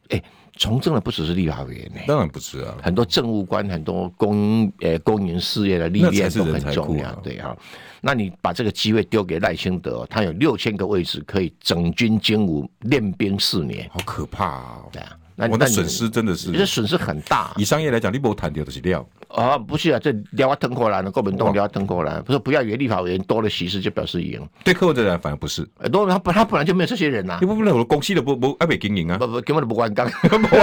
[0.10, 0.24] 哎。
[0.58, 7.56] 从政的不只是立法委员呢，当然不是啊，很多政务官、很多公呃公营事业的历练都很重要，对啊。
[8.02, 14.80] 那你把这个机会丢给赖清德，他有六千个位置可以整军精武练兵四年，好可怕啊！
[14.92, 17.54] 对啊，那我的损失真的是，这损失很大。
[17.58, 19.08] 以商业来讲，你不谈掉的是料。
[19.34, 30.08] 啊，不是啊，这聊啊腾过来了，国民党聊啊腾过来，不是不要以为立法委员多了席次就表示赢，对柯文哲来反而不是，多他本他本来就没有这些人呐，你不不能我公司的不不阿北经营啊，不不根本都不关纲，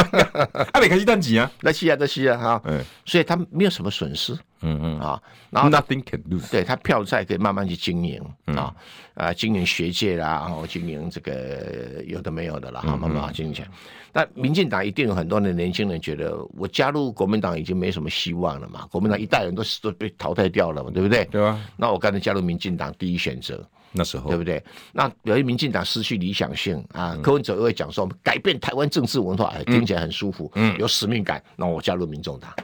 [0.72, 2.62] 阿北开始赚钱啊，那是啊那是啊哈，
[3.04, 5.00] 所以他没有什么损失，嗯嗯。
[5.00, 8.72] 啊，然后 nothing can lose，对他票债可以慢慢去经营啊
[9.14, 13.68] 啊经营学界啦，然后经营这个有的没有的啦哈，慢慢经营起来。
[14.12, 18.86] 那民进党一定有很多的年轻人觉得，我加入国民党已经没什么希望了嘛？
[18.90, 21.24] 国民党一代人都都被淘汰掉了嘛，对不对？
[21.24, 21.60] 对啊。
[21.76, 23.66] 那我干脆加入民进党，第一选择。
[23.92, 24.62] 那时候，对不对？
[24.92, 31.42] 那由于民进党失去理想性啊，柯文哲又会讲说，改变台湾政治文化，听起来很舒服，嗯，有使命感。
[31.56, 32.54] 那我加入民众党。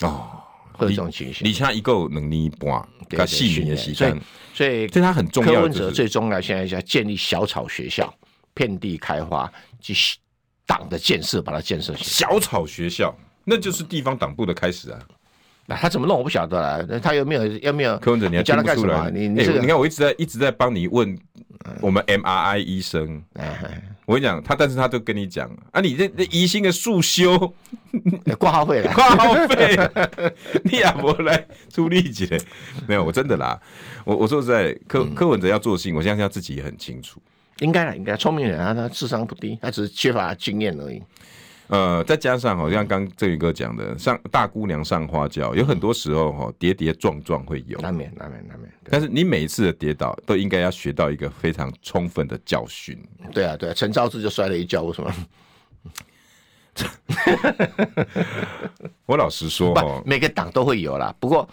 [0.00, 0.42] 哦，
[0.72, 1.46] 会有这种情形。
[1.46, 4.20] 你现在一个能力半，他细腻的习惯，所以
[4.54, 5.54] 所以对他很重要。
[5.54, 8.12] 柯文哲最终呢，现在要建立小草学校，
[8.52, 9.50] 遍地开花，
[9.80, 10.18] 继续。
[10.66, 12.04] 党的建设，把它建设起来。
[12.08, 13.14] 小草学校，
[13.44, 14.98] 那就是地方党部的开始啊！
[15.66, 16.78] 那他怎么弄，我不晓得啊。
[17.02, 17.46] 他有没有？
[17.46, 17.96] 有没有？
[17.98, 19.10] 柯文哲，你要教他干什么？
[19.10, 21.18] 你你、你看，我一直在一直在帮你问
[21.80, 23.22] 我们 MRI 医生。
[24.04, 27.54] 我跟你讲，他但是他都跟你讲啊，你这这疑心的速修
[28.38, 29.74] 挂号费了，挂号费，
[30.64, 32.38] 你也不来出力气嘞？
[32.86, 33.58] 没有，我真的啦。
[34.04, 37.18] 我我说实在，柯柯文哲要做事情，我相信他自己也很清楚。
[37.60, 41.02] 应该了，应该聪明人啊，他智商不低，他只是缺乏经验而已。
[41.68, 48.70] 呃，再加上好像刚正宇哥讲的，上大姑娘上花轿，有很多时候哈跌跌撞撞会有，难免难免难免。
[48.90, 53.02] 但是你每一次的跌倒，都应该要学到一个非常充分的教训。
[53.32, 55.14] 对啊，对啊，陈昭志就摔了一跤，为什么？
[59.06, 61.48] 我老实说哈，每个党都会有啦，不过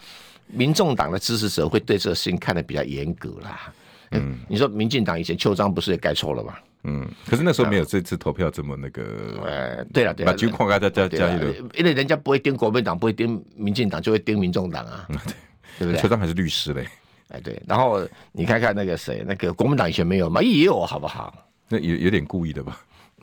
[0.46, 3.72] 民众党的支持者会对这个事情看得比较严格啦。
[4.10, 6.54] 嗯，你说民进党以前邱彰不是也盖错了吗？
[6.84, 9.02] 嗯，可是那时候没有这次投票这么那个。
[9.44, 15.06] 呃，对了对了，把军框加加加加一个，因为人家不会盯国民党，不会盯民进党，就会盯民众党啊。
[15.78, 16.00] 对，对不对？
[16.00, 16.86] 邱章还是律师嘞。
[17.28, 17.60] 哎，对。
[17.68, 20.42] 然后你看看那个谁，那个国民党以前没有嘛？
[20.42, 21.32] 也有，好不好？
[21.68, 22.80] 那有有点故意的吧？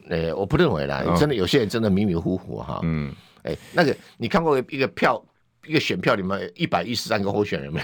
[0.10, 2.80] 呃，我不认为啦，真的有些人真的迷迷糊糊哈。
[2.84, 3.14] 嗯。
[3.44, 5.24] 哎，那个你看过一个票？
[5.70, 7.80] 一个选票里面一百一十三个候选人没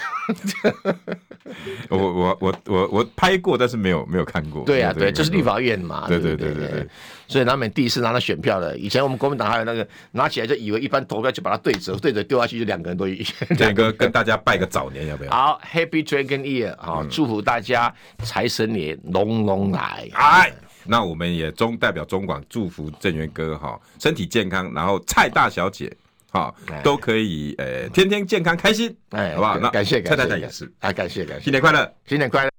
[0.65, 0.75] 有？
[1.95, 4.63] 我我我我我拍过，但是没有没有看过。
[4.65, 6.07] 对啊，对，这是立法院嘛。
[6.07, 6.87] 对对对对对。
[7.27, 13.23] 所以难免第一次拿到选票的，以前我们国民党还有那个拿起来就以为一般投票就把它对折，对折丢下去就两个人都一。
[13.55, 15.29] 这个跟大家拜个早年要不要？
[15.29, 20.09] 好，Happy Dragon Year 啊，祝福大家财神爷龙龙来。
[20.13, 20.51] 哎，
[20.85, 25.95] 那我们也中代表中广祝福郑源哥哈身体健康，然后蔡大小姐。
[26.35, 29.57] 好，都可以，呃，天天健康开心，哎，好不好？
[29.57, 32.54] 那感谢，蔡太太也是，啊，感谢，感谢，新年快乐，新年快乐。